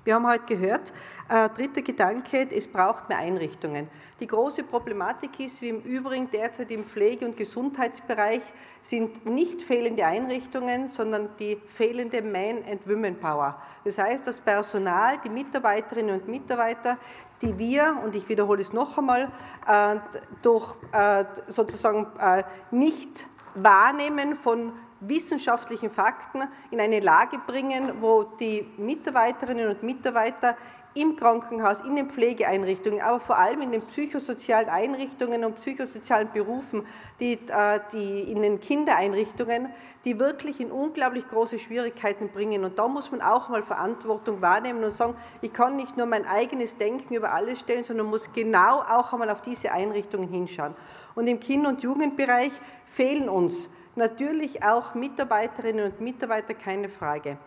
[0.06, 0.92] Wir haben heute gehört,
[1.30, 3.88] äh, dritter Gedanke, es braucht mehr Einrichtungen.
[4.20, 8.42] Die große Problematik ist, wie im Übrigen derzeit im Pflege- und Gesundheitsbereich,
[8.82, 13.56] sind nicht fehlende Einrichtungen, sondern die fehlende Man- and Women-Power.
[13.86, 16.98] Das heißt, das Personal, die Mitarbeiterinnen und Mitarbeiter,
[17.42, 19.32] die wir, und ich wiederhole es noch einmal,
[19.66, 19.96] äh,
[20.42, 24.74] durch äh, sozusagen äh, nicht Wahrnehmen von
[25.08, 30.56] wissenschaftlichen Fakten in eine Lage bringen, wo die Mitarbeiterinnen und Mitarbeiter
[30.96, 36.86] im Krankenhaus, in den Pflegeeinrichtungen, aber vor allem in den psychosozialen Einrichtungen und psychosozialen Berufen,
[37.20, 39.70] die, äh, die in den Kindereinrichtungen,
[40.06, 42.64] die wirklich in unglaublich große Schwierigkeiten bringen.
[42.64, 46.28] Und da muss man auch mal Verantwortung wahrnehmen und sagen, ich kann nicht nur mein
[46.28, 50.76] eigenes Denken über alles stellen, sondern muss genau auch einmal auf diese Einrichtungen hinschauen.
[51.16, 52.52] Und im Kinder- und Jugendbereich
[52.86, 57.38] fehlen uns Natürlich auch Mitarbeiterinnen und Mitarbeiter, keine Frage.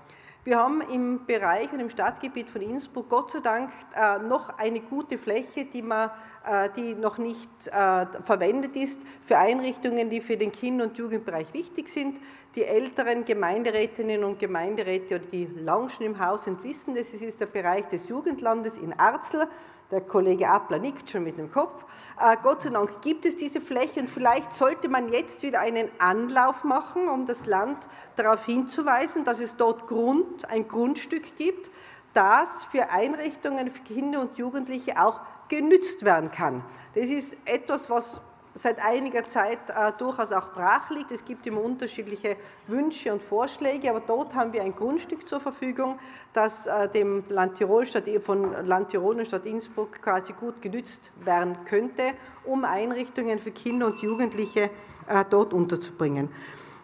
[0.45, 4.79] Wir haben im Bereich und im Stadtgebiet von Innsbruck Gott sei Dank äh, noch eine
[4.79, 6.09] gute Fläche, die, man,
[6.49, 11.53] äh, die noch nicht äh, verwendet ist für Einrichtungen, die für den Kinder- und Jugendbereich
[11.53, 12.21] wichtig sind.
[12.55, 15.49] Die älteren Gemeinderätinnen und Gemeinderäte oder die
[15.89, 17.13] schon im Haus sind, wissen das.
[17.13, 19.49] Ist der Bereich des Jugendlandes in Arzel
[19.91, 21.85] der Kollege Appler nickt schon mit dem Kopf.
[22.21, 25.89] Äh, Gott sei Dank gibt es diese Fläche und vielleicht sollte man jetzt wieder einen
[25.99, 31.71] Anlauf machen, um das Land darauf hinzuweisen, dass es dort Grund, ein Grundstück gibt,
[32.13, 36.65] das für Einrichtungen für Kinder und Jugendliche auch genützt werden kann.
[36.95, 38.21] Das ist etwas, was
[38.57, 41.13] seit einiger Zeit äh, durchaus auch brach liegt.
[41.13, 45.99] Es gibt immer unterschiedliche Wünsche und Vorschläge, aber dort haben wir ein Grundstück zur Verfügung,
[46.33, 51.11] das äh, dem Land Tirol Stadt, von Land Tirol und Stadt Innsbruck quasi gut genützt
[51.25, 52.03] werden könnte,
[52.45, 54.71] um Einrichtungen für Kinder und Jugendliche
[55.07, 56.31] äh, dort unterzubringen.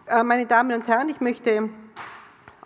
[0.05, 1.69] Äh, meine Damen und Herren, ich möchte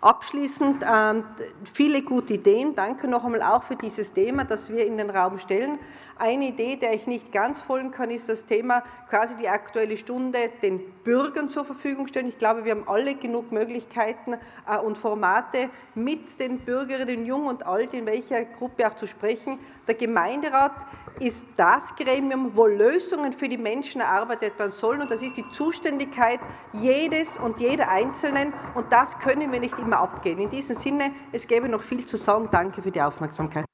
[0.00, 1.22] Abschließend äh,
[1.64, 2.74] viele gute Ideen.
[2.76, 5.78] Danke noch einmal auch für dieses Thema, das wir in den Raum stellen.
[6.18, 10.38] Eine Idee, der ich nicht ganz folgen kann, ist das Thema quasi die Aktuelle Stunde
[10.62, 12.28] den Bürgern zur Verfügung stellen.
[12.28, 14.34] Ich glaube, wir haben alle genug Möglichkeiten
[14.66, 19.58] äh, und Formate, mit den Bürgerinnen, jung und alt, in welcher Gruppe auch zu sprechen.
[19.86, 20.84] Der Gemeinderat
[21.18, 25.00] ist das Gremium, wo Lösungen für die Menschen erarbeitet werden sollen.
[25.00, 26.40] Und das ist die Zuständigkeit
[26.74, 28.52] jedes und jeder Einzelnen.
[28.74, 30.38] Und das können wir nicht immer abgehen.
[30.38, 32.50] In diesem Sinne, es gäbe noch viel zu sagen.
[32.52, 33.64] Danke für die Aufmerksamkeit.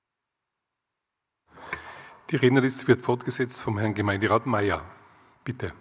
[2.30, 4.84] Die Rednerliste wird fortgesetzt vom Herrn Gemeinderat Mayer.
[5.42, 5.72] Bitte.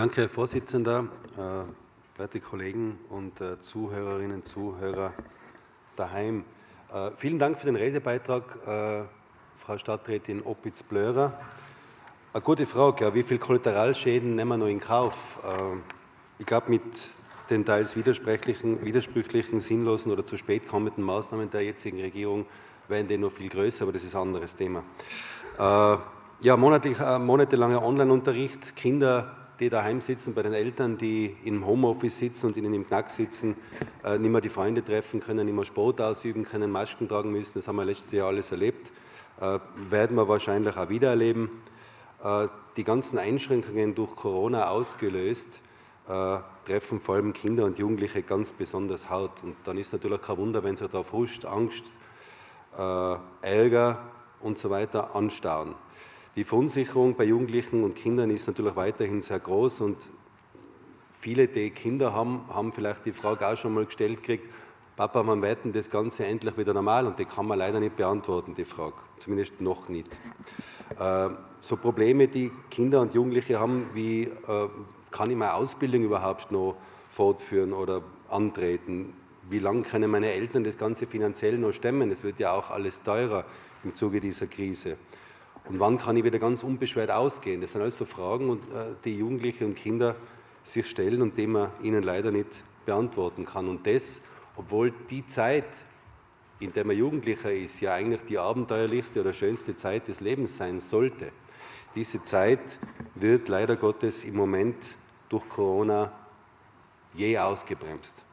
[0.00, 5.12] Danke, Herr Vorsitzender, äh, werte Kollegen und äh, Zuhörerinnen und Zuhörer
[5.94, 6.46] daheim.
[6.90, 9.02] Äh, vielen Dank für den Redebeitrag, äh,
[9.56, 11.38] Frau Stadträtin Opitz-Blörer.
[12.32, 15.38] Eine gute Frage, wie viele Kollateralschäden nehmen wir noch in Kauf?
[15.44, 15.76] Äh,
[16.38, 16.82] ich glaube, mit
[17.50, 22.46] den teils widersprüchlichen, widersprüchlichen, sinnlosen oder zu spät kommenden Maßnahmen der jetzigen Regierung
[22.88, 24.82] werden die noch viel größer, aber das ist ein anderes Thema.
[25.58, 25.98] Äh,
[26.40, 32.46] ja, monatlich, monatelanger Online-Unterricht, Kinder die daheim sitzen bei den Eltern, die im Homeoffice sitzen
[32.46, 33.56] und ihnen im Knack sitzen,
[34.02, 37.52] äh, nicht mehr die Freunde treffen können, nicht mehr Sport ausüben können, Masken tragen müssen.
[37.54, 38.90] Das haben wir letztes Jahr alles erlebt.
[39.38, 41.62] Äh, werden wir wahrscheinlich auch wieder erleben.
[42.24, 45.60] Äh, die ganzen Einschränkungen durch Corona ausgelöst,
[46.08, 49.44] äh, treffen vor allem Kinder und Jugendliche ganz besonders hart.
[49.44, 51.84] Und dann ist natürlich kein Wunder, wenn sie da Frust, Angst,
[52.78, 55.74] äh, Ärger und so weiter anstarren.
[56.36, 60.08] Die Verunsicherung bei Jugendlichen und Kindern ist natürlich weiterhin sehr groß und
[61.10, 64.48] viele, die Kinder haben, haben vielleicht die Frage auch schon mal gestellt gekriegt,
[64.96, 67.06] Papa, wann wird denn das Ganze endlich wieder normal?
[67.06, 68.96] Und die kann man leider nicht beantworten, die Frage.
[69.18, 70.18] Zumindest noch nicht.
[70.98, 74.68] Äh, so Probleme, die Kinder und Jugendliche haben, wie äh,
[75.10, 76.76] kann ich meine Ausbildung überhaupt noch
[77.10, 79.14] fortführen oder antreten?
[79.48, 82.10] Wie lange können meine Eltern das Ganze finanziell noch stemmen?
[82.10, 83.44] Es wird ja auch alles teurer
[83.82, 84.96] im Zuge dieser Krise.
[85.70, 87.60] Und wann kann ich wieder ganz unbeschwert ausgehen?
[87.60, 88.56] Das sind alles so Fragen, äh,
[89.04, 90.16] die Jugendliche und Kinder
[90.64, 93.68] sich stellen und die man ihnen leider nicht beantworten kann.
[93.68, 94.24] Und das,
[94.56, 95.84] obwohl die Zeit,
[96.58, 100.80] in der man Jugendlicher ist, ja eigentlich die abenteuerlichste oder schönste Zeit des Lebens sein
[100.80, 101.30] sollte.
[101.94, 102.80] Diese Zeit
[103.14, 104.96] wird leider Gottes im Moment
[105.28, 106.12] durch Corona
[107.14, 108.24] je ausgebremst.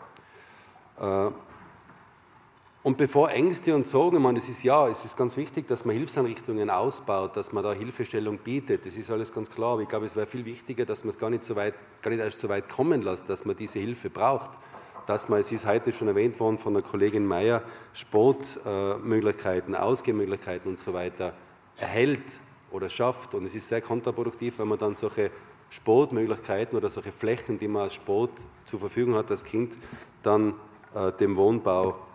[2.88, 5.84] Und bevor Ängste und Sorgen, ich meine, es ist ja, es ist ganz wichtig, dass
[5.84, 8.86] man Hilfseinrichtungen ausbaut, dass man da Hilfestellung bietet.
[8.86, 9.74] Das ist alles ganz klar.
[9.74, 12.12] Aber ich glaube, es wäre viel wichtiger, dass man es gar nicht so weit, gar
[12.12, 14.52] nicht erst so weit kommen lässt, dass man diese Hilfe braucht.
[15.06, 20.80] Dass man, es ist heute schon erwähnt worden von der Kollegin Mayer, Sportmöglichkeiten, Ausgehmöglichkeiten und
[20.80, 21.34] so weiter
[21.76, 22.40] erhält
[22.72, 23.36] oder schafft.
[23.36, 25.30] Und es ist sehr kontraproduktiv, wenn man dann solche
[25.72, 28.32] Sportmöglichkeiten oder solche Flächen, die man als Sport
[28.64, 29.78] zur Verfügung hat als Kind,
[30.24, 30.54] dann
[30.96, 32.07] äh, dem Wohnbau,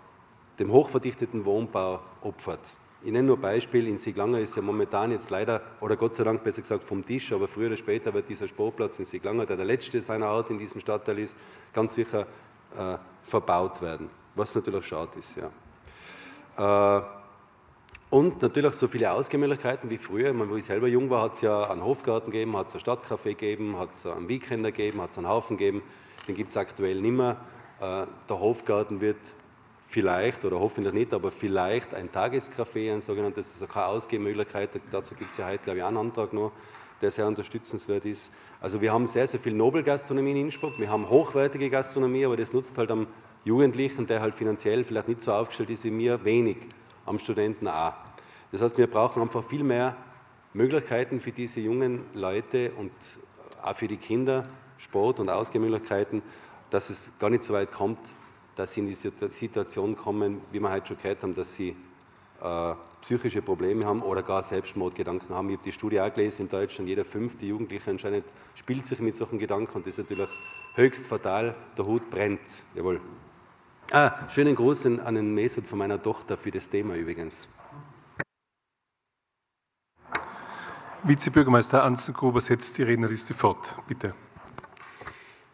[0.58, 2.70] dem hochverdichteten Wohnbau opfert.
[3.04, 6.44] Ich nenne nur Beispiel, in Siglanger ist ja momentan jetzt leider, oder Gott sei Dank
[6.44, 9.64] besser gesagt vom Tisch, aber früher oder später wird dieser Sportplatz in Siglanger, der der
[9.66, 11.36] letzte seiner Art in diesem Stadtteil ist,
[11.72, 12.26] ganz sicher
[12.78, 15.36] äh, verbaut werden, was natürlich schade ist.
[15.36, 16.98] Ja.
[16.98, 17.02] Äh,
[18.10, 20.32] und natürlich so viele Ausgehmöglichkeiten wie früher.
[20.32, 22.80] Meine, wo ich selber jung war, hat es ja einen Hofgarten gegeben, hat es ein
[22.80, 25.82] Stadtcafé gegeben, hat es einen Weekender gegeben, hat es einen Haufen gegeben.
[26.28, 27.38] Den gibt es aktuell nicht mehr.
[27.80, 29.34] Äh, der Hofgarten wird
[29.92, 34.70] vielleicht oder hoffentlich nicht, aber vielleicht ein Tagescafé, ein sogenanntes, also keine Ausgehmöglichkeit.
[34.90, 36.52] Dazu gibt es ja heute, glaube ich, einen Antrag noch,
[37.02, 38.32] der sehr unterstützenswert ist.
[38.60, 40.78] Also wir haben sehr, sehr viel Nobelgastronomie in Innsbruck.
[40.78, 43.06] Wir haben hochwertige Gastronomie, aber das nutzt halt am
[43.44, 46.56] Jugendlichen, der halt finanziell vielleicht nicht so aufgestellt ist wie mir, wenig
[47.04, 47.92] am Studenten auch.
[48.50, 49.94] Das heißt, wir brauchen einfach viel mehr
[50.54, 52.92] Möglichkeiten für diese jungen Leute und
[53.62, 54.44] auch für die Kinder,
[54.78, 56.22] Sport- und Ausgehmöglichkeiten,
[56.70, 57.98] dass es gar nicht so weit kommt,
[58.56, 61.74] dass sie in die Situation kommen, wie wir heute schon gehört haben, dass sie
[62.42, 65.48] äh, psychische Probleme haben oder gar Selbstmordgedanken haben.
[65.48, 69.16] Ich habe die Studie auch gelesen in Deutschland, jeder fünfte Jugendliche anscheinend spielt sich mit
[69.16, 70.28] solchen Gedanken und das ist natürlich
[70.74, 71.54] höchst fatal.
[71.76, 72.40] Der Hut brennt.
[72.74, 73.00] Jawohl.
[73.90, 77.48] Ah, schönen Gruß an den Mesut von meiner Tochter für das Thema übrigens.
[81.04, 83.76] Vizebürgermeister Anzengruber setzt die Rednerliste fort.
[83.88, 84.14] Bitte.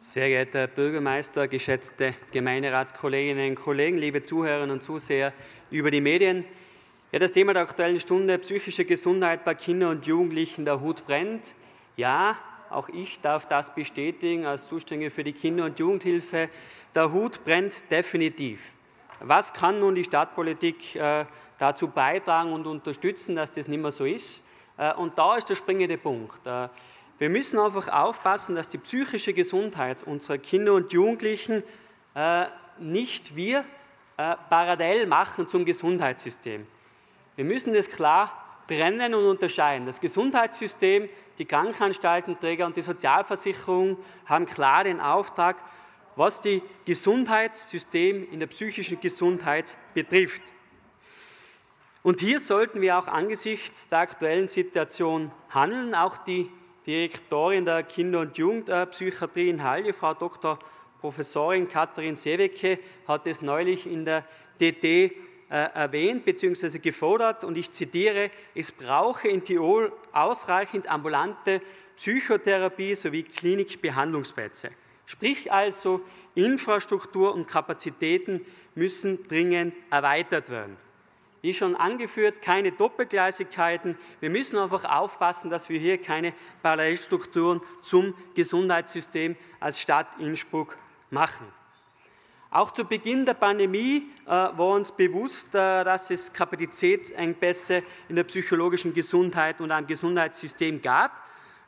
[0.01, 5.33] Sehr geehrter Herr Bürgermeister, geschätzte Gemeinderatskolleginnen und Kollegen, liebe Zuhörerinnen und Zuseher
[5.73, 6.45] über die Medien.
[7.11, 11.57] Ja, das Thema der Aktuellen Stunde, psychische Gesundheit bei Kindern und Jugendlichen, der Hut brennt.
[11.97, 12.37] Ja,
[12.71, 16.49] auch ich darf das bestätigen als Zuständige für die Kinder- und Jugendhilfe.
[16.95, 18.75] Der Hut brennt definitiv.
[19.19, 21.25] Was kann nun die Stadtpolitik äh,
[21.59, 24.45] dazu beitragen und unterstützen, dass das nicht mehr so ist?
[24.77, 26.39] Äh, und da ist der springende Punkt.
[27.19, 31.63] Äh, wir müssen einfach aufpassen, dass die psychische Gesundheit unserer Kinder und Jugendlichen
[32.81, 33.65] nicht wir
[34.17, 36.67] parallel machen zum Gesundheitssystem.
[37.37, 38.33] Wir müssen das klar
[38.67, 39.87] trennen und unterscheiden.
[39.87, 45.57] Das Gesundheitssystem, die Krankenanstaltenträger und die Sozialversicherung haben klar den Auftrag,
[46.17, 50.43] was die Gesundheitssystem in der psychischen Gesundheit betrifft.
[52.03, 55.95] Und hier sollten wir auch angesichts der aktuellen Situation handeln.
[55.95, 56.51] Auch die
[56.89, 60.59] Direktorin der Kinder- und Jugendpsychiatrie in Halle, Frau Dr.
[61.03, 64.25] Professorin Katharin Sewecke, hat es neulich in der
[64.59, 65.11] DD äh,
[65.51, 66.79] erwähnt bzw.
[66.79, 71.61] gefordert und ich zitiere, es brauche in Tirol ausreichend ambulante
[71.95, 74.71] Psychotherapie sowie Klinikbehandlungsplätze.
[75.05, 76.01] Sprich also,
[76.35, 80.79] Infrastruktur und Kapazitäten müssen dringend erweitert werden.
[81.41, 83.97] Wie schon angeführt, keine Doppelgleisigkeiten.
[84.21, 90.77] Wir müssen einfach aufpassen, dass wir hier keine Parallelstrukturen zum Gesundheitssystem als Stadt Innsbruck
[91.11, 91.47] machen.
[92.51, 98.25] Auch zu Beginn der Pandemie äh, war uns bewusst, äh, dass es Kapazitätsengpässe in der
[98.25, 101.13] psychologischen Gesundheit und am Gesundheitssystem gab.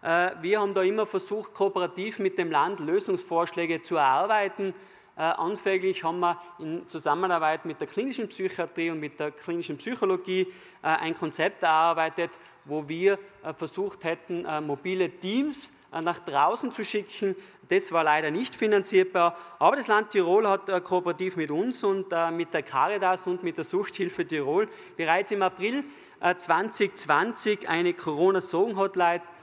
[0.02, 4.74] Äh, wir haben da immer versucht, kooperativ mit dem Land Lösungsvorschläge zu erarbeiten.
[5.20, 10.46] Äh, anfänglich haben wir in Zusammenarbeit mit der klinischen Psychiatrie und mit der klinischen Psychologie
[10.82, 13.18] äh, ein Konzept erarbeitet, wo wir
[13.56, 17.34] versucht hätten, mobile Teams nach draußen zu schicken.
[17.68, 22.54] Das war leider nicht finanzierbar, aber das Land Tirol hat kooperativ mit uns und mit
[22.54, 25.84] der Caritas und mit der Suchthilfe Tirol bereits im April
[26.20, 29.39] 2020 eine Corona-Sorgen-Hotline äh,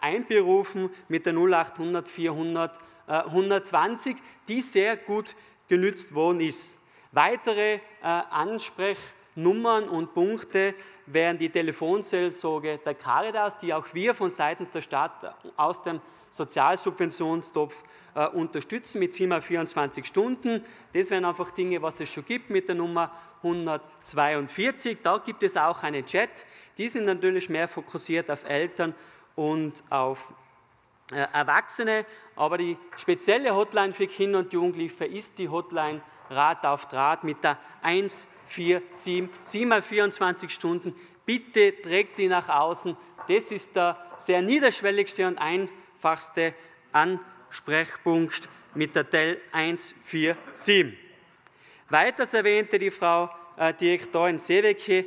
[0.00, 4.16] einberufen mit der 0800 400 120,
[4.48, 5.34] die sehr gut
[5.68, 6.76] genützt worden ist.
[7.12, 10.74] Weitere äh, Ansprechnummern und Punkte
[11.06, 16.00] wären die Telefonseelsorge der Caritas, die auch wir von seitens der Stadt aus dem
[16.30, 17.82] Sozialsubventionstopf
[18.14, 20.62] äh, unterstützen mit 24 Stunden.
[20.92, 23.10] Das wären einfach Dinge, was es schon gibt mit der Nummer
[23.42, 24.98] 142.
[25.02, 26.44] Da gibt es auch einen Chat.
[26.76, 28.94] Die sind natürlich mehr fokussiert auf Eltern
[29.38, 30.32] und auf
[31.12, 36.88] äh, Erwachsene, aber die spezielle Hotline für Kinder und Jugendliche ist die Hotline Rat auf
[36.88, 40.92] Draht mit der 147, 7 24 Stunden.
[41.24, 42.96] Bitte trägt die nach außen.
[43.28, 46.52] Das ist der sehr niederschwelligste und einfachste
[46.90, 50.98] Ansprechpunkt mit der TEL 147.
[51.90, 55.06] Weiters erwähnte die Frau äh, Direktorin Sewecke,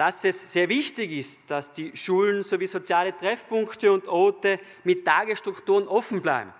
[0.00, 5.86] dass es sehr wichtig ist, dass die Schulen sowie soziale Treffpunkte und Orte mit Tagesstrukturen
[5.86, 6.54] offen bleiben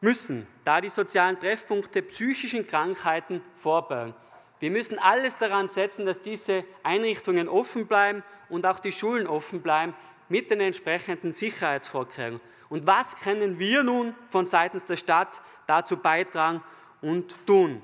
[0.00, 4.14] müssen, da die sozialen Treffpunkte psychischen Krankheiten vorbeugen.
[4.58, 9.62] Wir müssen alles daran setzen, dass diese Einrichtungen offen bleiben und auch die Schulen offen
[9.62, 9.94] bleiben
[10.28, 12.40] mit den entsprechenden Sicherheitsvorkehrungen.
[12.68, 16.64] Und was können wir nun von seitens der Stadt dazu beitragen
[17.00, 17.80] und tun?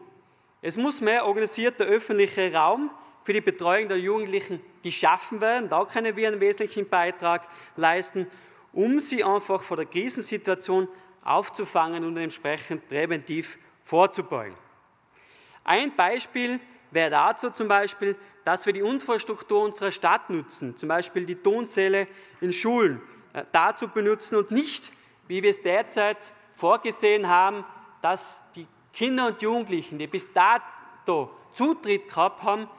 [0.60, 2.90] Es muss mehr organisierter öffentlicher Raum
[3.28, 5.68] für die Betreuung der Jugendlichen geschaffen werden.
[5.68, 8.26] Da können wir einen wesentlichen Beitrag leisten,
[8.72, 10.88] um sie einfach vor der Krisensituation
[11.22, 14.56] aufzufangen und entsprechend präventiv vorzubeugen.
[15.62, 16.58] Ein Beispiel
[16.90, 22.06] wäre dazu zum Beispiel, dass wir die Infrastruktur unserer Stadt nutzen, zum Beispiel die Tonsäle
[22.40, 23.02] in Schulen,
[23.34, 24.90] äh, dazu benutzen und nicht,
[25.26, 27.62] wie wir es derzeit vorgesehen haben,
[28.00, 32.70] dass die Kinder und Jugendlichen, die bis dato Zutritt gehabt haben,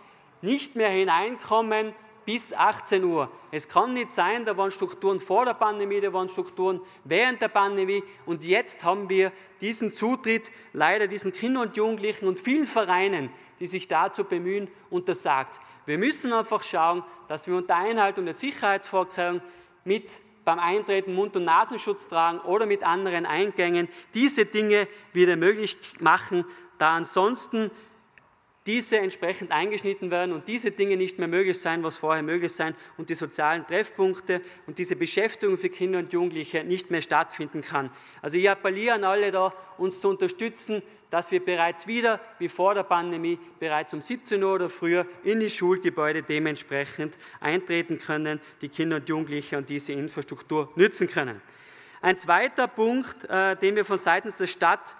[0.41, 1.93] nicht mehr hineinkommen
[2.29, 3.31] bis 18 Uhr.
[3.49, 7.47] Es kann nicht sein, da waren Strukturen vor der Pandemie, da waren Strukturen während der
[7.47, 9.31] Pandemie und jetzt haben wir
[9.61, 15.59] diesen Zutritt leider diesen Kindern und Jugendlichen und vielen Vereinen, die sich dazu bemühen, untersagt.
[15.87, 19.41] Wir müssen einfach schauen, dass wir unter Einhaltung der Sicherheitsvorkehrungen
[19.83, 25.77] mit beim Eintreten Mund- und Nasenschutz tragen oder mit anderen Eingängen diese Dinge wieder möglich
[25.99, 26.45] machen,
[26.77, 27.71] da ansonsten
[28.69, 32.75] diese entsprechend eingeschnitten werden und diese Dinge nicht mehr möglich sein, was vorher möglich sein
[32.97, 37.89] und die sozialen Treffpunkte und diese Beschäftigung für Kinder und Jugendliche nicht mehr stattfinden kann.
[38.21, 42.75] Also ich appelliere an alle da, uns zu unterstützen, dass wir bereits wieder, wie vor
[42.75, 48.69] der Pandemie, bereits um 17 Uhr oder früher in die Schulgebäude dementsprechend eintreten können, die
[48.69, 51.41] Kinder und Jugendliche und diese Infrastruktur nützen können.
[52.01, 54.95] Ein zweiter Punkt, äh, den wir von seitens der Stadt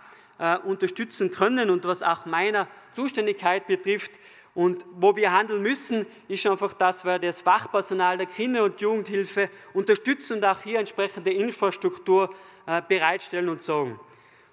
[0.64, 4.12] unterstützen können und was auch meiner Zuständigkeit betrifft
[4.60, 9.50] und wo wir handeln müssen, ist einfach, dass wir das Fachpersonal der Kinder- und Jugendhilfe
[9.74, 12.34] unterstützen und auch hier entsprechende Infrastruktur
[12.66, 14.00] äh, bereitstellen und sorgen.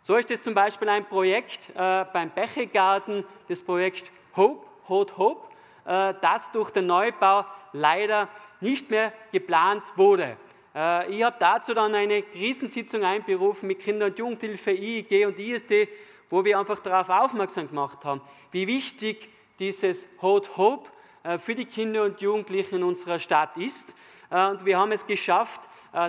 [0.02, 5.48] So ist es zum Beispiel ein Projekt äh, beim Bechegarten, das Projekt Hope, Hold Hope,
[5.84, 8.28] äh, das durch den Neubau leider
[8.60, 10.36] nicht mehr geplant wurde.
[10.76, 15.88] Äh, ich habe dazu dann eine Krisensitzung einberufen mit Kinder- und Jugendhilfe, IIG und ISD,
[16.28, 18.20] wo wir einfach darauf aufmerksam gemacht haben,
[18.52, 20.90] wie wichtig dieses Hold Hope
[21.22, 23.96] äh, für die Kinder und Jugendlichen in unserer Stadt ist.
[24.30, 25.62] Äh, und wir haben es geschafft,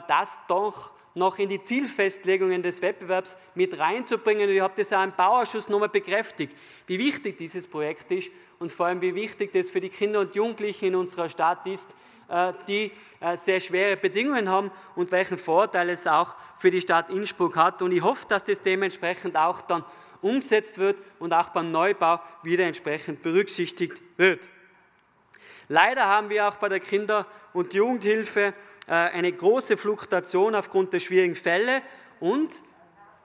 [0.09, 4.49] das doch noch in die Zielfestlegungen des Wettbewerbs mit reinzubringen.
[4.49, 6.53] Und ich habe das auch im Bauausschuss nochmal bekräftigt,
[6.87, 10.35] wie wichtig dieses Projekt ist und vor allem wie wichtig das für die Kinder und
[10.35, 11.95] Jugendlichen in unserer Stadt ist,
[12.67, 17.55] die äh, sehr schwere Bedingungen haben und welchen Vorteil es auch für die Stadt Innsbruck
[17.55, 17.81] hat.
[17.81, 19.83] Und ich hoffe, dass das dementsprechend auch dann
[20.21, 24.49] umgesetzt wird und auch beim Neubau wieder entsprechend berücksichtigt wird.
[25.69, 28.53] Leider haben wir auch bei der Kinder- und Jugendhilfe
[28.87, 31.81] äh, eine große Fluktuation aufgrund der schwierigen Fälle.
[32.19, 32.61] Und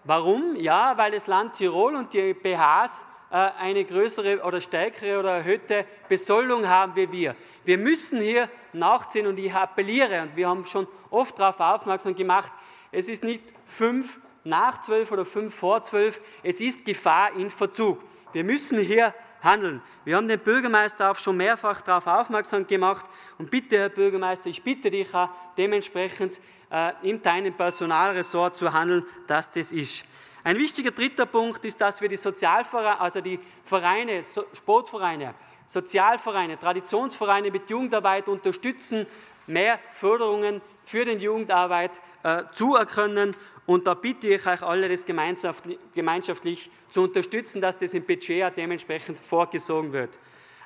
[0.04, 0.56] warum?
[0.56, 5.86] Ja, weil das Land Tirol und die BHs äh, eine größere oder stärkere oder erhöhte
[6.08, 7.36] Besoldung haben wie wir.
[7.64, 12.52] Wir müssen hier nachziehen und ich appelliere, und wir haben schon oft darauf aufmerksam gemacht,
[12.90, 18.02] es ist nicht fünf nach zwölf oder fünf vor zwölf, es ist Gefahr in Verzug.
[18.32, 19.82] Wir müssen hier handeln.
[20.04, 23.06] Wir haben den Bürgermeister auch schon mehrfach darauf aufmerksam gemacht
[23.38, 29.04] und bitte, Herr Bürgermeister, ich bitte dich auch dementsprechend äh, in deinem Personalressort zu handeln,
[29.26, 30.04] dass das ist.
[30.44, 34.22] Ein wichtiger dritter Punkt ist, dass wir die Sozialvereine, also die Vereine,
[34.54, 35.34] Sportvereine,
[35.66, 39.06] Sozialvereine, Traditionsvereine mit Jugendarbeit unterstützen,
[39.46, 41.92] mehr Förderungen für die Jugendarbeit
[42.24, 43.36] äh, zuerkennen.
[43.66, 48.56] Und da bitte ich euch alle, das gemeinschaftlich, gemeinschaftlich zu unterstützen, dass das im Budget
[48.56, 50.18] dementsprechend vorgesogen wird.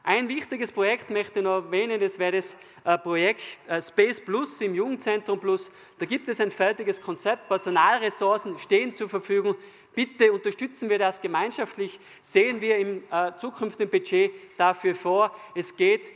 [0.09, 4.61] Ein wichtiges Projekt möchte ich noch erwähnen, das wäre das äh, Projekt äh, Space Plus
[4.61, 5.69] im Jugendzentrum Plus.
[5.99, 9.57] Da gibt es ein fertiges Konzept, Personalressourcen stehen zur Verfügung.
[9.97, 15.35] Bitte unterstützen wir das gemeinschaftlich, sehen wir im äh, zukünftigen Budget dafür vor.
[15.57, 16.13] Es geht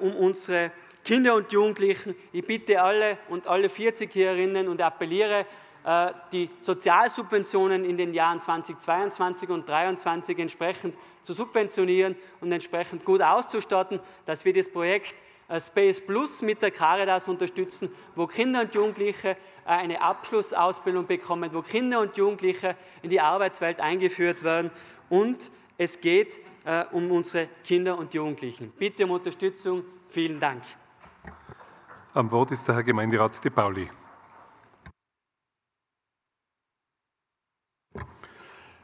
[0.00, 0.72] um unsere
[1.04, 2.16] Kinder und Jugendlichen.
[2.32, 5.46] Ich bitte alle und alle 40-Jährinnen und appelliere,
[6.32, 14.00] die Sozialsubventionen in den Jahren 2022 und 2023 entsprechend zu subventionieren und entsprechend gut auszustatten,
[14.26, 15.14] dass wir das Projekt
[15.48, 21.50] äh, Space Plus mit der Caritas unterstützen, wo Kinder und Jugendliche äh, eine Abschlussausbildung bekommen,
[21.52, 24.70] wo Kinder und Jugendliche in die Arbeitswelt eingeführt werden
[25.08, 26.40] und es geht
[26.92, 28.72] um unsere Kinder und Jugendlichen.
[28.72, 29.84] Bitte um Unterstützung.
[30.08, 30.62] Vielen Dank.
[32.12, 33.88] Am Wort ist der Herr Gemeinderat De Pauli.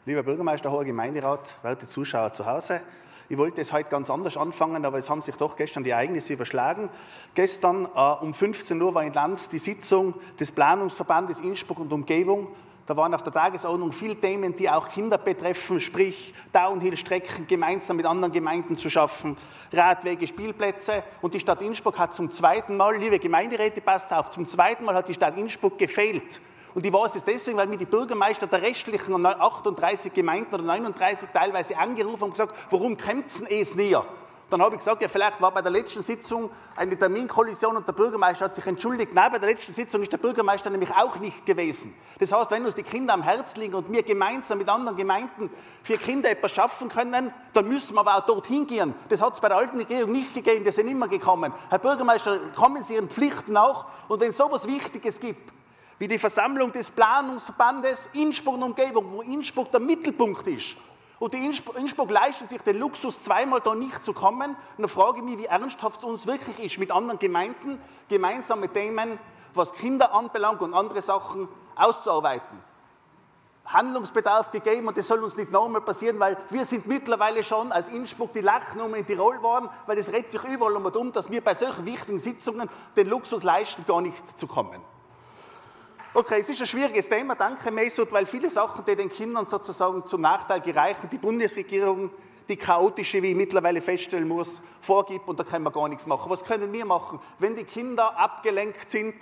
[0.07, 2.83] Lieber Bürgermeister, hoher Gemeinderat, werte Zuschauer zu Hause,
[3.31, 6.35] ich wollte es heute ganz anders anfangen, aber es haben sich doch gestern die Ereignisse
[6.35, 6.91] überschlagen.
[7.35, 12.49] Gestern äh, um 15 Uhr war in Lanz die Sitzung des Planungsverbandes Innsbruck und Umgebung.
[12.85, 18.05] Da waren auf der Tagesordnung viele Themen, die auch Kinder betreffen, sprich Downhill-Strecken gemeinsam mit
[18.05, 19.39] anderen Gemeinden zu schaffen,
[19.73, 21.03] Radwege, Spielplätze.
[21.23, 24.97] Und die Stadt Innsbruck hat zum zweiten Mal, liebe Gemeinderäte, passt auf, zum zweiten Mal
[24.97, 26.43] hat die Stadt Innsbruck gefehlt
[26.75, 31.29] und ich weiß es deswegen, weil mir die Bürgermeister der restlichen 38 Gemeinden oder 39
[31.33, 34.05] teilweise angerufen haben und gesagt, warum kämpfen es näher?
[34.51, 37.93] Dann habe ich gesagt, ja, vielleicht war bei der letzten Sitzung eine Terminkollision und der
[37.93, 39.15] Bürgermeister hat sich entschuldigt.
[39.15, 41.95] Nein, bei der letzten Sitzung ist der Bürgermeister nämlich auch nicht gewesen.
[42.19, 45.51] Das heißt, wenn uns die Kinder am Herzen liegen und wir gemeinsam mit anderen Gemeinden
[45.83, 48.95] für Kinder etwas schaffen können, dann müssen wir aber auch dorthin gehen.
[49.09, 51.53] Das hat es bei der alten Regierung nicht gegeben, die sind immer gekommen.
[51.71, 55.53] Herr Bürgermeister, kommen Sie Ihren Pflichten auch und wenn es so etwas Wichtiges gibt,
[55.99, 60.77] wie die Versammlung des Planungsverbandes Innsbruck und Umgebung, wo Innsbruck der Mittelpunkt ist.
[61.19, 64.51] Und die Innsbruck, leistet sich den Luxus, zweimal da nicht zu kommen.
[64.51, 68.61] Und dann frage ich mich, wie ernsthaft es uns wirklich ist, mit anderen Gemeinden gemeinsam
[68.61, 69.19] mit Themen,
[69.55, 72.59] was Kinder anbelangt und andere Sachen auszuarbeiten.
[73.67, 77.89] Handlungsbedarf gegeben und das soll uns nicht nochmal passieren, weil wir sind mittlerweile schon als
[77.89, 81.31] Innsbruck die Lachnummer in Tirol geworden, weil es redet sich überall um und um, dass
[81.31, 84.83] wir bei solchen wichtigen Sitzungen den Luxus leisten, gar nicht zu kommen.
[86.17, 90.07] Okay, es ist ein schwieriges Thema, danke Mesut, weil viele Sachen, die den Kindern sozusagen
[90.07, 92.09] zum Nachteil gereichen, die Bundesregierung,
[92.49, 96.31] die chaotische, wie ich mittlerweile feststellen muss, vorgibt und da können wir gar nichts machen.
[96.31, 97.19] Was können wir machen?
[97.41, 99.17] Wenn die Kinder abgelenkt sind,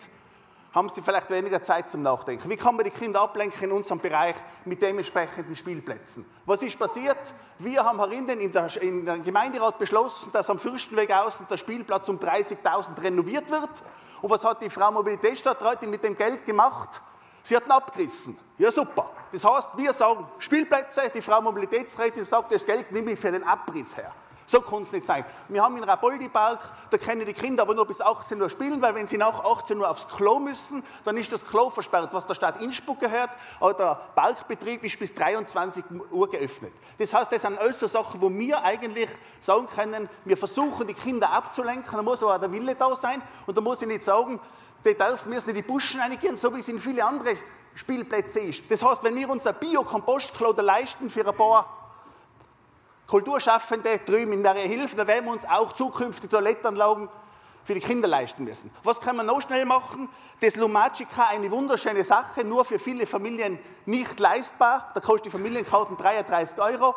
[0.75, 2.51] haben sie vielleicht weniger Zeit zum Nachdenken.
[2.51, 4.37] Wie kann man die Kinder ablenken in unserem Bereich
[4.67, 6.27] mit dementsprechenden Spielplätzen?
[6.45, 7.17] Was ist passiert?
[7.59, 12.11] Wir haben herinnen in der, in der Gemeinderat beschlossen, dass am Fürstenweg außen der Spielplatz
[12.11, 13.71] um 30.000 renoviert wird
[14.23, 17.03] und was hat die Frau Mobilitätsstadträtin mit dem Geld gemacht?
[17.43, 18.39] Sie hat ihn abgerissen.
[18.57, 19.11] Ja, super.
[19.33, 23.43] Das heißt, wir sagen Spielplätze, die Frau Mobilitätsrätin sagt, das Geld nehme ich für den
[23.43, 24.13] Abriss her.
[24.47, 25.25] So kann es nicht sein.
[25.49, 28.83] Wir haben in Rapoldi Park, da können die Kinder aber nur bis 18 Uhr spielen,
[28.83, 32.27] weil wenn sie nach 18 Uhr aufs Klo müssen, dann ist das Klo versperrt, was
[32.27, 33.31] der Stadt Innsbruck gehört.
[33.61, 36.73] Aber der Parkbetrieb ist bis 23 Uhr geöffnet.
[36.99, 40.95] Das heißt, das sind alles so Sachen, wo wir eigentlich sagen können, wir versuchen die
[40.95, 44.05] Kinder abzulenken, da muss aber auch der Wille da sein und da muss ich nicht
[44.05, 44.41] sagen,
[44.85, 47.37] die dürfen müssen in die Buschen reingehen, so wie es in viele andere
[47.75, 48.71] Spielplätze ist.
[48.71, 51.82] Das heißt, wenn wir uns ein Bio-Kompostklo leisten für ein paar
[53.07, 57.09] Kulturschaffende drüben in der Hilfe, da werden wir uns auch zukünftig Toilettenanlagen
[57.65, 58.71] für die Kinder leisten müssen.
[58.83, 60.09] Was kann man noch schnell machen?
[60.41, 64.91] Das Lumagica, eine wunderschöne Sache, nur für viele Familien nicht leistbar.
[64.95, 66.95] Da kostet die Familienkarte 33 Euro.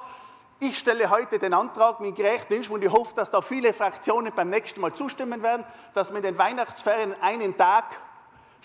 [0.60, 4.32] Ich stelle heute den Antrag mit gerechten Wünschen und ich hoffe, dass da viele Fraktionen
[4.34, 7.84] beim nächsten Mal zustimmen werden, dass wir in den Weihnachtsferien einen Tag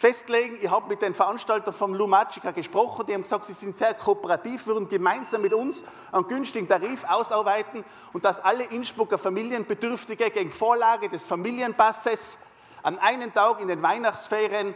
[0.01, 0.57] festlegen.
[0.63, 4.67] Ich habe mit den Veranstaltern vom Lumagica gesprochen, die haben gesagt, sie sind sehr kooperativ,
[4.67, 7.85] würden gemeinsam mit uns einen günstigen Tarif ausarbeiten
[8.15, 12.39] und dass alle Innsbrucker Familienbedürftige gegen Vorlage des Familienpasses
[12.83, 14.75] an einem Tag in den Weihnachtsferien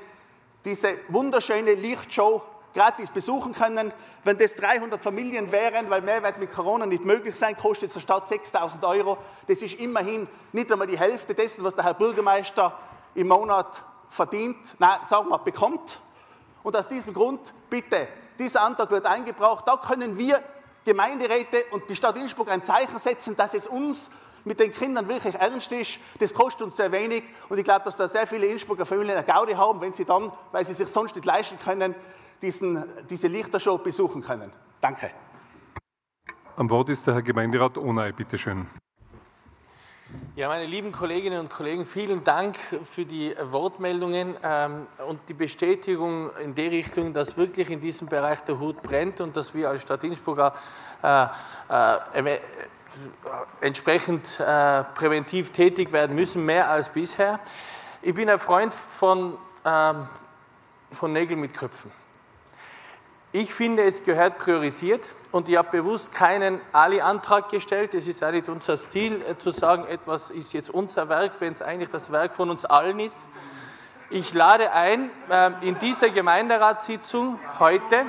[0.67, 2.43] diese wunderschöne Lichtshow
[2.75, 3.95] gratis besuchen können.
[4.25, 8.01] Wenn das 300 Familien wären, weil mehr wird mit Corona nicht möglich sein, kostet der
[8.01, 9.17] Stadt 6000 Euro.
[9.47, 12.79] Das ist immerhin nicht einmal die Hälfte dessen, was der Herr Bürgermeister
[13.15, 15.99] im Monat verdient, nein, sagen wir, bekommt.
[16.63, 19.67] Und aus diesem Grund, bitte, dieser Antrag wird eingebracht.
[19.67, 20.43] Da können wir
[20.85, 24.11] Gemeinderäte und die Stadt Innsbruck ein Zeichen setzen, dass es uns
[24.45, 25.99] mit den Kindern wirklich ernst ist.
[26.19, 29.27] Das kostet uns sehr wenig und ich glaube, dass da sehr viele Innsbrucker Familien eine
[29.27, 31.95] Gaudi haben, wenn sie dann, weil sie sich sonst nicht leisten können,
[32.43, 34.53] diesen, diese Lichtershow besuchen können.
[34.81, 35.11] Danke.
[36.57, 38.67] Am Wort ist der Herr Gemeinderat Onay, bitteschön.
[40.37, 46.29] Ja, meine lieben Kolleginnen und Kollegen, vielen Dank für die Wortmeldungen ähm, und die Bestätigung
[46.43, 49.83] in die Richtung, dass wirklich in diesem Bereich der Hut brennt und dass wir als
[49.83, 50.53] Stadt Innsbruck
[51.05, 51.27] äh,
[51.69, 52.39] äh,
[53.61, 57.39] entsprechend äh, präventiv tätig werden müssen, mehr als bisher.
[58.03, 60.09] Ich bin ein Freund von, ähm,
[60.91, 61.93] von Nägeln mit Köpfen.
[63.37, 67.93] Ich finde, es gehört priorisiert und ich habe bewusst keinen Ali-Antrag gestellt.
[67.95, 71.61] Es ist nicht unser Stil, äh, zu sagen, etwas ist jetzt unser Werk, wenn es
[71.61, 73.27] eigentlich das Werk von uns allen ist.
[74.09, 78.07] Ich lade ein, ähm, in dieser Gemeinderatssitzung heute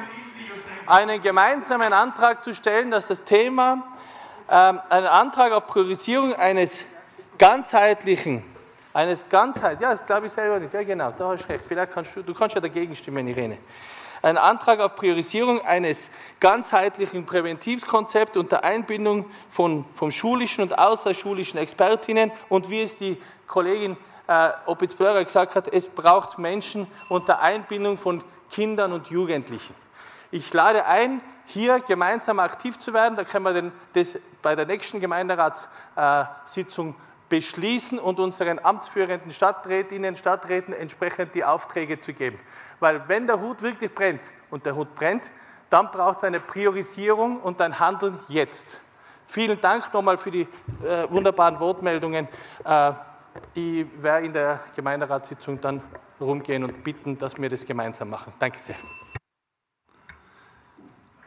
[0.85, 3.83] einen gemeinsamen Antrag zu stellen, dass das Thema,
[4.47, 6.85] ähm, einen Antrag auf Priorisierung eines
[7.39, 8.43] ganzheitlichen,
[8.93, 11.93] eines ganzheitlichen, ja, das glaube ich selber nicht, ja genau, da hast du recht, vielleicht
[11.93, 13.57] kannst du, du kannst ja dagegen stimmen, Irene.
[14.25, 16.09] Ein Antrag auf Priorisierung eines
[16.39, 23.95] ganzheitlichen Präventivkonzepts unter Einbindung von, von schulischen und außerschulischen Expertinnen und wie es die Kollegin
[24.25, 29.75] äh, Opitz-Blörer gesagt hat, es braucht Menschen unter Einbindung von Kindern und Jugendlichen.
[30.31, 33.15] Ich lade ein, hier gemeinsam aktiv zu werden.
[33.15, 36.95] Da können wir das bei der nächsten Gemeinderatssitzung
[37.35, 42.39] beschließen und unseren amtsführenden Stadträtinnen Stadträten entsprechend die Aufträge zu geben.
[42.79, 45.31] Weil wenn der Hut wirklich brennt und der Hut brennt,
[45.69, 48.79] dann braucht es eine Priorisierung und ein Handeln jetzt.
[49.27, 52.29] Vielen Dank nochmal für die äh, wunderbaren Wortmeldungen.
[52.63, 52.91] Äh,
[53.53, 55.81] ich werde in der Gemeinderatssitzung dann
[56.21, 58.31] rumgehen und bitten, dass wir das gemeinsam machen.
[58.39, 58.77] Danke sehr.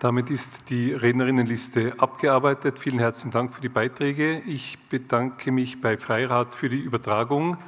[0.01, 2.79] Damit ist die Rednerinnenliste abgearbeitet.
[2.79, 4.41] Vielen herzlichen Dank für die Beiträge.
[4.43, 7.59] Ich bedanke mich bei Freirat für die Übertragung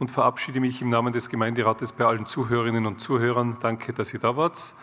[0.00, 3.56] und verabschiede mich im Namen des Gemeinderates bei allen Zuhörerinnen und Zuhörern.
[3.60, 4.74] Danke, dass ihr da wart.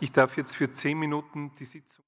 [0.00, 2.04] Ich darf jetzt für zehn Minuten die Sitzung.